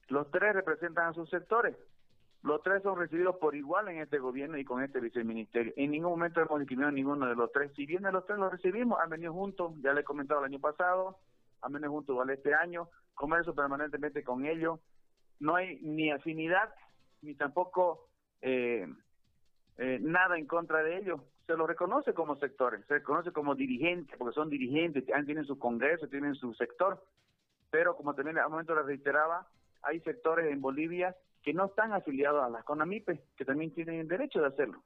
Los 0.08 0.30
tres 0.30 0.54
representan 0.54 1.08
a 1.08 1.12
sus 1.12 1.28
sectores. 1.30 1.76
Los 2.42 2.62
tres 2.62 2.82
son 2.82 2.98
recibidos 2.98 3.36
por 3.36 3.54
igual 3.54 3.88
en 3.88 3.98
este 3.98 4.18
gobierno 4.18 4.58
y 4.58 4.64
con 4.64 4.82
este 4.82 5.00
viceministerio. 5.00 5.72
En 5.76 5.92
ningún 5.92 6.12
momento 6.12 6.40
hemos 6.40 6.58
discriminado 6.58 6.90
a 6.90 6.92
ninguno 6.92 7.26
de 7.26 7.36
los 7.36 7.52
tres. 7.52 7.72
Si 7.74 7.86
bien 7.86 8.02
de 8.02 8.12
los 8.12 8.26
tres 8.26 8.38
los 8.38 8.50
recibimos, 8.50 8.98
han 9.00 9.10
venido 9.10 9.32
juntos, 9.32 9.72
ya 9.80 9.92
le 9.92 10.00
he 10.00 10.04
comentado 10.04 10.40
el 10.40 10.46
año 10.46 10.58
pasado, 10.58 11.18
han 11.62 11.72
venido 11.72 11.92
juntos 11.92 12.16
¿vale? 12.16 12.34
este 12.34 12.52
año, 12.54 12.88
comercio 13.14 13.54
permanentemente 13.54 14.24
con 14.24 14.44
ellos. 14.44 14.80
No 15.38 15.54
hay 15.54 15.80
ni 15.82 16.10
afinidad 16.10 16.72
ni 17.22 17.34
tampoco 17.34 18.08
eh, 18.40 18.86
eh, 19.78 19.98
nada 20.00 20.36
en 20.36 20.46
contra 20.46 20.82
de 20.82 20.98
ellos. 20.98 21.20
Se 21.46 21.56
los 21.56 21.66
reconoce 21.66 22.14
como 22.14 22.36
sectores, 22.36 22.84
se 22.86 22.94
reconoce 22.94 23.32
como 23.32 23.54
dirigentes, 23.54 24.16
porque 24.16 24.34
son 24.34 24.50
dirigentes, 24.50 25.04
tienen 25.04 25.44
su 25.44 25.58
congreso, 25.58 26.08
tienen 26.08 26.34
su 26.34 26.54
sector, 26.54 27.02
pero 27.70 27.96
como 27.96 28.14
también 28.14 28.38
al 28.38 28.50
momento 28.50 28.74
le 28.74 28.82
reiteraba, 28.82 29.48
hay 29.82 30.00
sectores 30.00 30.52
en 30.52 30.60
Bolivia 30.60 31.16
que 31.42 31.52
no 31.52 31.66
están 31.66 31.92
afiliados 31.92 32.44
a 32.44 32.48
las 32.48 32.64
CONAMIPE, 32.64 33.20
que 33.36 33.44
también 33.44 33.74
tienen 33.74 34.00
el 34.00 34.08
derecho 34.08 34.40
de 34.40 34.46
hacerlo. 34.46 34.82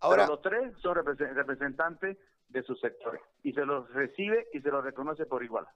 Ahora, 0.00 0.26
los 0.26 0.40
tres 0.40 0.72
son 0.78 0.94
representantes 0.94 2.16
de 2.48 2.62
sus 2.62 2.80
sectores 2.80 3.20
y 3.42 3.52
se 3.52 3.66
los 3.66 3.92
recibe 3.92 4.46
y 4.54 4.60
se 4.60 4.70
los 4.70 4.82
reconoce 4.82 5.26
por 5.26 5.42
igual. 5.42 5.66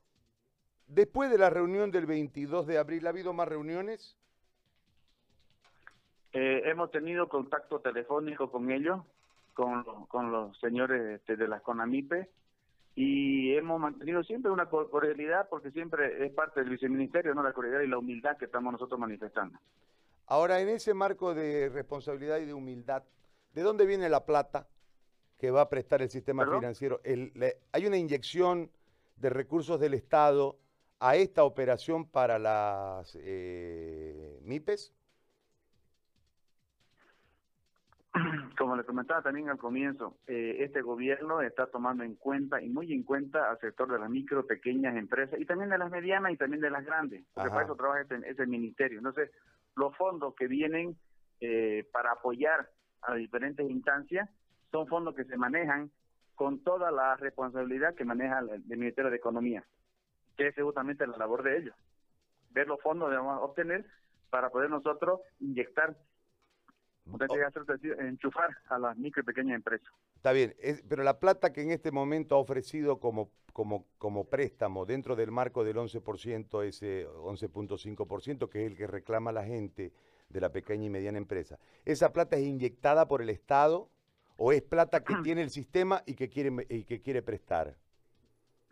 Después 0.87 1.31
de 1.31 1.39
la 1.39 1.51
reunión 1.51 1.91
del 1.91 2.07
22 2.07 2.67
de 2.67 2.79
abril, 2.79 3.07
¿ha 3.07 3.11
habido 3.11 3.33
más 3.33 3.49
reuniones? 3.49 4.17
Eh, 6.33 6.63
hemos 6.65 6.91
tenido 6.91 7.29
contacto 7.29 7.81
telefónico 7.81 8.51
con 8.51 8.71
ellos, 8.71 9.01
con, 9.55 9.85
con 10.07 10.33
los 10.33 10.59
señores 10.59 11.21
este, 11.21 11.37
de 11.37 11.47
las 11.47 11.63
CONAMIPE, 11.63 12.29
y 12.95 13.55
hemos 13.55 13.81
mantenido 13.81 14.23
siempre 14.23 14.51
una 14.51 14.67
cordialidad 14.67 15.49
porque 15.49 15.71
siempre 15.71 16.27
es 16.27 16.33
parte 16.33 16.61
del 16.61 16.71
viceministerio, 16.71 17.35
¿no? 17.35 17.43
La 17.43 17.53
cordialidad 17.53 17.83
y 17.83 17.89
la 17.89 17.99
humildad 17.99 18.37
que 18.37 18.45
estamos 18.47 18.73
nosotros 18.73 19.01
manifestando. 19.01 19.59
Ahora, 20.27 20.61
en 20.61 20.69
ese 20.69 20.95
marco 20.95 21.35
de 21.35 21.69
responsabilidad 21.71 22.39
y 22.39 22.47
de 22.47 22.55
humildad, 22.55 23.03
¿de 23.55 23.63
dónde 23.63 23.87
viene 23.87 24.09
la 24.09 24.25
plata 24.25 24.69
que 25.39 25.51
va 25.51 25.63
a 25.63 25.69
prestar 25.69 26.03
el 26.03 26.11
sistema 26.11 26.45
financiero? 26.47 27.01
¿Hay 27.73 27.87
una 27.87 27.97
inyección 27.97 28.71
de 29.17 29.31
recursos 29.31 29.81
del 29.81 29.95
Estado 29.95 30.59
a 31.01 31.17
esta 31.17 31.45
operación 31.45 32.07
para 32.07 32.39
las 32.39 33.19
eh, 33.21 34.39
MIPES? 34.45 34.95
Como 38.59 38.77
le 38.77 38.85
comentaba 38.85 39.23
también 39.23 39.49
al 39.49 39.59
comienzo, 39.59 40.19
eh, 40.27 40.57
este 40.61 40.83
gobierno 40.83 41.41
está 41.41 41.67
tomando 41.67 42.05
en 42.05 42.15
cuenta 42.17 42.61
y 42.61 42.69
muy 42.69 42.93
en 42.93 43.05
cuenta 43.05 43.51
al 43.51 43.59
sector 43.59 43.91
de 43.91 43.99
las 43.99 44.11
micro, 44.11 44.47
pequeñas 44.47 44.97
empresas 44.97 45.41
y 45.41 45.47
también 45.47 45.71
de 45.71 45.79
las 45.79 45.91
medianas 45.91 46.33
y 46.33 46.37
también 46.37 46.61
de 46.61 46.71
las 46.71 46.85
grandes, 46.85 47.25
porque 47.33 47.51
para 47.51 47.65
eso 47.65 47.77
trabaja 47.77 48.03
este, 48.03 48.21
ese 48.29 48.47
ministerio. 48.47 48.99
Entonces, 48.99 49.31
los 49.77 49.97
fondos 49.97 50.35
que 50.35 50.47
vienen 50.47 50.97
eh, 51.41 51.89
para 51.93 52.13
apoyar 52.13 52.69
a 53.03 53.15
diferentes 53.15 53.69
instancias 53.69 54.29
son 54.71 54.87
fondos 54.87 55.15
que 55.15 55.25
se 55.25 55.37
manejan 55.37 55.91
con 56.35 56.63
toda 56.63 56.91
la 56.91 57.17
responsabilidad 57.17 57.95
que 57.95 58.05
maneja 58.05 58.41
el, 58.41 58.63
Ministerio 58.65 59.11
de 59.11 59.17
Economía, 59.17 59.65
que 60.37 60.49
es 60.49 60.55
justamente 60.57 61.07
la 61.07 61.17
labor 61.17 61.43
de 61.43 61.59
ellos, 61.59 61.75
ver 62.51 62.67
los 62.69 62.81
fondos 62.81 63.11
que 63.11 63.17
vamos 63.17 63.39
a 63.39 63.43
obtener 63.43 63.87
para 64.31 64.51
poder 64.51 64.71
nosotros 64.71 65.21
inyectar 65.41 65.97
enchufar 67.99 68.57
a 68.69 68.79
las 68.79 68.97
micro 68.97 69.23
y 69.23 69.25
pequeñas 69.25 69.57
empresas. 69.57 69.89
Está 70.17 70.33
bien, 70.33 70.55
pero 70.89 71.03
la 71.03 71.19
plata 71.19 71.53
que 71.53 71.63
en 71.63 71.71
este 71.71 71.91
momento 71.91 72.37
ha 72.37 72.39
ofrecido 72.39 73.01
como, 73.01 73.31
como, 73.53 73.87
como 73.99 74.25
préstamo 74.25 74.87
dentro 74.87 75.17
del 75.17 75.31
marco 75.31 75.65
del 75.65 75.77
11%, 75.77 76.65
ese 76.65 77.07
11.5%, 77.09 78.49
que 78.49 78.65
es 78.65 78.71
el 78.71 78.77
que 78.77 78.87
reclama 78.87 79.33
la 79.33 79.45
gente 79.45 79.93
de 80.29 80.41
la 80.41 80.51
pequeña 80.51 80.87
y 80.87 80.91
mediana 80.91 81.19
empresa, 81.19 81.59
¿esa 81.85 82.13
plata 82.13 82.37
es 82.37 82.45
inyectada 82.45 83.07
por 83.07 83.21
el 83.21 83.31
Estado 83.31 83.89
o 84.37 84.53
es 84.53 84.63
plata 84.63 85.05
que 85.05 85.15
tiene 85.23 85.43
el 85.43 85.51
sistema 85.51 86.03
y 86.07 86.15
que 86.15 86.29
quiere, 86.29 86.67
y 86.69 86.85
que 86.85 87.01
quiere 87.01 87.23
prestar? 87.23 87.77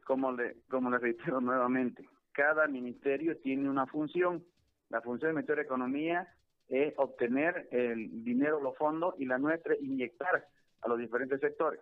Como 0.05 0.33
le, 0.33 0.57
como 0.69 0.91
le 0.91 0.99
reitero 0.99 1.41
nuevamente, 1.41 2.09
cada 2.33 2.67
ministerio 2.67 3.37
tiene 3.39 3.69
una 3.69 3.87
función. 3.87 4.45
La 4.89 5.01
función 5.01 5.29
del 5.29 5.35
Ministerio 5.35 5.63
de 5.63 5.67
Economía 5.67 6.29
es 6.71 6.95
obtener 6.97 7.69
el 7.73 8.25
dinero, 8.25 8.61
los 8.61 8.77
fondos 8.77 9.15
y 9.19 9.27
la 9.27 9.39
nuestra 9.39 9.75
inyectar 9.81 10.47
a 10.83 10.89
los 10.89 10.99
diferentes 10.99 11.41
sectores. 11.41 11.81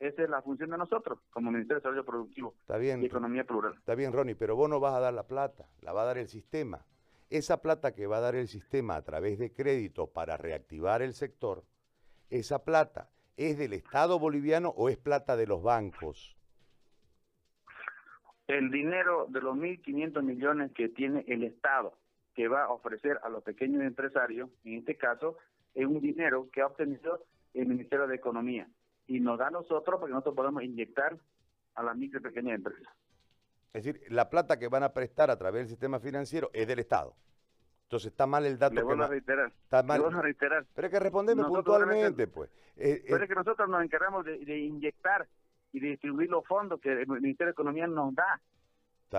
Esa 0.00 0.22
es 0.22 0.30
la 0.30 0.42
función 0.42 0.70
de 0.70 0.78
nosotros 0.78 1.20
como 1.30 1.50
Ministerio 1.50 1.76
de 1.76 1.80
Desarrollo 1.80 2.04
Productivo 2.04 2.54
está 2.60 2.78
bien, 2.78 3.02
y 3.02 3.06
Economía 3.06 3.44
Plural. 3.44 3.74
Está 3.74 3.94
bien, 3.94 4.12
Ronnie, 4.12 4.34
pero 4.34 4.56
vos 4.56 4.68
no 4.68 4.80
vas 4.80 4.94
a 4.94 5.00
dar 5.00 5.14
la 5.14 5.26
plata, 5.26 5.68
la 5.82 5.92
va 5.92 6.02
a 6.02 6.06
dar 6.06 6.18
el 6.18 6.28
sistema. 6.28 6.84
Esa 7.30 7.62
plata 7.62 7.94
que 7.94 8.06
va 8.06 8.18
a 8.18 8.20
dar 8.20 8.34
el 8.34 8.48
sistema 8.48 8.96
a 8.96 9.02
través 9.02 9.38
de 9.38 9.52
crédito 9.52 10.08
para 10.08 10.36
reactivar 10.36 11.02
el 11.02 11.14
sector, 11.14 11.64
esa 12.30 12.64
plata 12.64 13.10
es 13.36 13.58
del 13.58 13.72
Estado 13.72 14.18
boliviano 14.18 14.70
o 14.70 14.88
es 14.88 14.96
plata 14.96 15.36
de 15.36 15.46
los 15.46 15.62
bancos? 15.62 16.36
El 18.46 18.70
dinero 18.70 19.26
de 19.28 19.40
los 19.40 19.56
1.500 19.56 20.22
millones 20.22 20.72
que 20.72 20.88
tiene 20.88 21.24
el 21.28 21.44
Estado 21.44 21.94
que 22.34 22.48
va 22.48 22.64
a 22.64 22.70
ofrecer 22.70 23.18
a 23.22 23.28
los 23.28 23.42
pequeños 23.42 23.82
empresarios, 23.82 24.50
en 24.64 24.78
este 24.78 24.96
caso, 24.96 25.36
es 25.74 25.86
un 25.86 26.00
dinero 26.00 26.48
que 26.52 26.60
ha 26.60 26.66
obtenido 26.66 27.24
el 27.54 27.66
Ministerio 27.66 28.06
de 28.06 28.16
Economía 28.16 28.68
y 29.06 29.20
nos 29.20 29.38
da 29.38 29.48
a 29.48 29.50
nosotros 29.50 30.00
porque 30.00 30.12
nosotros 30.12 30.34
podemos 30.34 30.62
inyectar 30.62 31.16
a 31.74 31.82
las 31.82 31.96
micro 31.96 32.20
y 32.20 32.22
pequeñas 32.22 32.56
empresas. 32.56 32.92
Es 33.72 33.84
decir, 33.84 34.02
la 34.08 34.30
plata 34.30 34.58
que 34.58 34.68
van 34.68 34.84
a 34.84 34.92
prestar 34.92 35.30
a 35.30 35.36
través 35.36 35.62
del 35.62 35.68
sistema 35.68 35.98
financiero 35.98 36.50
es 36.52 36.66
del 36.66 36.78
Estado. 36.78 37.14
Entonces 37.84 38.12
está 38.12 38.26
mal 38.26 38.46
el 38.46 38.58
dato. 38.58 38.74
Le 38.74 38.82
voy 38.82 39.00
a 39.00 39.06
reiterar. 39.06 39.48
Está 39.48 39.82
mal. 39.82 40.00
Le 40.00 40.06
voy 40.06 40.14
a 40.14 40.22
reiterar. 40.22 40.66
Pero 40.74 40.86
es 40.86 40.92
que 40.92 41.00
respondeme 41.00 41.44
puntualmente, 41.44 42.28
pues. 42.28 42.50
Eh, 42.76 43.02
pero 43.04 43.18
eh, 43.18 43.22
es 43.24 43.28
que 43.28 43.34
nosotros 43.34 43.68
nos 43.68 43.82
encargamos 43.82 44.24
de, 44.24 44.38
de, 44.38 44.58
inyectar 44.58 45.26
y 45.72 45.80
de 45.80 45.88
distribuir 45.90 46.30
los 46.30 46.46
fondos 46.46 46.80
que 46.80 46.92
el 46.92 47.06
Ministerio 47.06 47.46
de 47.46 47.52
Economía 47.52 47.86
nos 47.86 48.14
da 48.14 48.40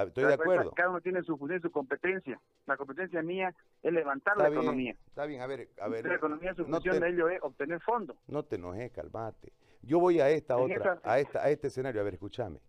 estoy 0.03 0.25
de 0.25 0.34
acuerdo. 0.34 0.71
Cada 0.71 0.89
uno 0.89 1.01
tiene 1.01 1.23
su 1.23 1.38
función, 1.38 1.62
su 1.62 1.71
competencia. 1.71 2.39
La 2.65 2.77
competencia 2.77 3.21
mía 3.21 3.53
es 3.81 3.93
levantar 3.93 4.38
la 4.38 4.49
economía. 4.49 4.95
Está 5.08 5.25
bien, 5.25 5.41
a 5.41 5.47
ver, 5.47 5.69
a 5.79 5.88
ver. 5.88 6.05
La 6.05 6.15
economía, 6.15 6.53
su 6.53 6.65
función 6.65 6.99
de 6.99 7.10
ello 7.10 7.29
es 7.29 7.39
obtener 7.41 7.79
fondos. 7.81 8.17
No 8.27 8.43
te 8.43 8.55
enojes, 8.55 8.91
calmate. 8.91 9.53
Yo 9.81 9.99
voy 9.99 10.19
a 10.19 10.29
esta 10.29 10.58
otra, 10.58 10.99
a 11.03 11.19
esta, 11.19 11.43
a 11.43 11.49
este 11.49 11.67
escenario, 11.67 12.01
a 12.01 12.03
ver, 12.03 12.15
escúchame. 12.15 12.60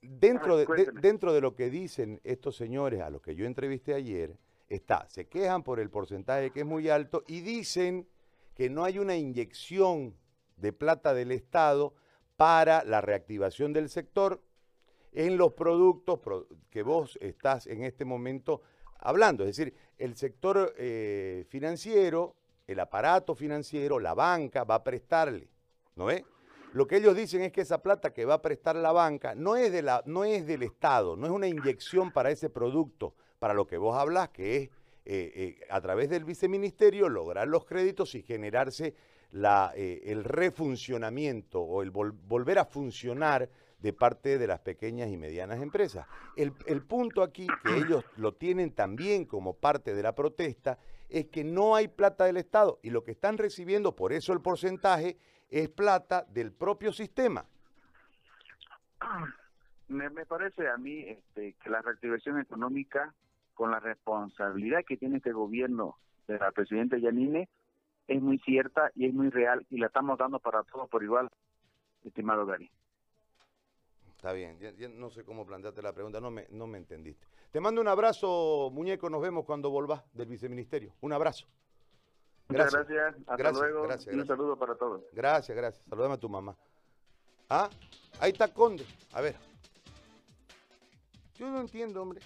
Dentro 0.00 0.54
ah, 0.54 0.58
de, 0.58 0.92
dentro 1.00 1.32
de 1.32 1.40
lo 1.40 1.56
que 1.56 1.70
dicen 1.70 2.20
estos 2.22 2.56
señores 2.56 3.00
a 3.00 3.10
los 3.10 3.22
que 3.22 3.34
yo 3.34 3.46
entrevisté 3.46 3.94
ayer, 3.94 4.36
está, 4.68 5.08
se 5.08 5.26
quejan 5.26 5.62
por 5.62 5.80
el 5.80 5.90
porcentaje 5.90 6.50
que 6.50 6.60
es 6.60 6.66
muy 6.66 6.88
alto 6.88 7.24
y 7.26 7.40
dicen 7.40 8.06
que 8.54 8.70
no 8.70 8.84
hay 8.84 8.98
una 8.98 9.16
inyección 9.16 10.14
de 10.56 10.72
plata 10.72 11.14
del 11.14 11.32
Estado 11.32 11.94
para 12.36 12.84
la 12.84 13.00
reactivación 13.00 13.72
del 13.72 13.88
sector 13.88 14.42
en 15.16 15.38
los 15.38 15.54
productos 15.54 16.20
que 16.68 16.82
vos 16.82 17.18
estás 17.22 17.66
en 17.66 17.82
este 17.82 18.04
momento 18.04 18.60
hablando. 18.98 19.44
Es 19.44 19.56
decir, 19.56 19.74
el 19.96 20.14
sector 20.14 20.74
eh, 20.76 21.46
financiero, 21.48 22.36
el 22.66 22.78
aparato 22.80 23.34
financiero, 23.34 23.98
la 23.98 24.12
banca 24.12 24.64
va 24.64 24.74
a 24.76 24.84
prestarle, 24.84 25.48
¿no 25.96 26.10
es? 26.10 26.22
Lo 26.74 26.86
que 26.86 26.96
ellos 26.96 27.16
dicen 27.16 27.40
es 27.40 27.50
que 27.50 27.62
esa 27.62 27.80
plata 27.80 28.12
que 28.12 28.26
va 28.26 28.34
a 28.34 28.42
prestar 28.42 28.76
la 28.76 28.92
banca 28.92 29.34
no 29.34 29.56
es, 29.56 29.72
de 29.72 29.80
la, 29.80 30.02
no 30.04 30.26
es 30.26 30.46
del 30.46 30.62
Estado, 30.62 31.16
no 31.16 31.24
es 31.24 31.32
una 31.32 31.48
inyección 31.48 32.12
para 32.12 32.30
ese 32.30 32.50
producto, 32.50 33.14
para 33.38 33.54
lo 33.54 33.66
que 33.66 33.78
vos 33.78 33.96
hablas, 33.96 34.28
que 34.28 34.56
es 34.56 34.62
eh, 35.06 35.32
eh, 35.34 35.60
a 35.70 35.80
través 35.80 36.10
del 36.10 36.24
viceministerio 36.24 37.08
lograr 37.08 37.48
los 37.48 37.64
créditos 37.64 38.14
y 38.14 38.22
generarse 38.22 38.94
la, 39.30 39.72
el 39.74 40.24
refuncionamiento 40.24 41.62
o 41.62 41.82
el 41.82 41.90
volver 41.90 42.58
a 42.58 42.66
funcionar 42.66 43.48
de 43.78 43.92
parte 43.92 44.38
de 44.38 44.46
las 44.46 44.60
pequeñas 44.60 45.10
y 45.10 45.16
medianas 45.16 45.60
empresas. 45.60 46.06
El, 46.36 46.52
punto 46.82 47.22
aquí, 47.22 47.46
que 47.64 47.76
ellos 47.76 48.04
lo 48.16 48.34
tienen 48.34 48.74
también 48.74 49.24
como 49.24 49.54
parte 49.54 49.94
de 49.94 50.02
la 50.02 50.14
protesta, 50.14 50.78
es 51.08 51.26
que 51.26 51.44
no 51.44 51.76
hay 51.76 51.88
plata 51.88 52.24
del 52.24 52.36
Estado 52.36 52.80
y 52.82 52.90
lo 52.90 53.04
que 53.04 53.12
están 53.12 53.38
recibiendo, 53.38 53.94
por 53.94 54.12
eso 54.12 54.32
el 54.32 54.40
porcentaje, 54.40 55.18
es 55.48 55.68
plata 55.68 56.24
del 56.28 56.52
propio 56.52 56.92
sistema. 56.92 57.44
Me, 59.88 60.10
parece 60.26 60.68
a 60.68 60.76
mí 60.76 60.98
este, 61.00 61.52
que 61.62 61.70
la 61.70 61.80
reactivación 61.80 62.40
económica, 62.40 63.14
con 63.54 63.70
la 63.70 63.78
responsabilidad 63.78 64.84
que 64.84 64.96
tiene 64.96 65.18
este 65.18 65.30
gobierno 65.32 65.96
de 66.26 66.38
la 66.38 66.50
presidenta 66.50 66.98
Yanine, 66.98 67.48
es 68.08 68.20
muy 68.20 68.38
cierta 68.40 68.90
y 68.96 69.06
es 69.06 69.14
muy 69.14 69.30
real 69.30 69.64
y 69.70 69.78
la 69.78 69.86
estamos 69.86 70.18
dando 70.18 70.40
para 70.40 70.64
todos 70.64 70.88
por 70.88 71.04
igual, 71.04 71.30
estimado 72.04 72.46
Gary. 72.46 72.68
Está 74.16 74.32
bien, 74.32 74.58
no 74.98 75.10
sé 75.10 75.24
cómo 75.24 75.46
planteaste 75.46 75.82
la 75.82 75.92
pregunta, 75.92 76.20
no 76.20 76.30
me, 76.30 76.46
no 76.50 76.66
me 76.66 76.78
entendiste. 76.78 77.26
Te 77.50 77.60
mando 77.60 77.80
un 77.82 77.88
abrazo, 77.88 78.70
muñeco, 78.72 79.10
nos 79.10 79.20
vemos 79.20 79.44
cuando 79.44 79.70
volvás 79.70 80.02
del 80.14 80.28
viceministerio. 80.28 80.94
Un 81.02 81.12
abrazo. 81.12 81.46
Gracias. 82.48 82.86
gracias, 82.88 83.14
hasta 83.26 83.52
luego 83.52 83.86
y 84.10 84.18
un 84.18 84.26
saludo 84.26 84.58
para 84.58 84.74
todos. 84.74 85.02
Gracias, 85.12 85.56
gracias. 85.56 85.84
Saludame 85.88 86.14
a 86.14 86.18
tu 86.18 86.28
mamá. 86.28 86.56
Ah, 87.48 87.68
ahí 88.18 88.32
está 88.32 88.52
Conde. 88.52 88.86
A 89.12 89.20
ver. 89.20 89.36
Yo 91.34 91.50
no 91.50 91.60
entiendo, 91.60 92.00
hombre. 92.00 92.20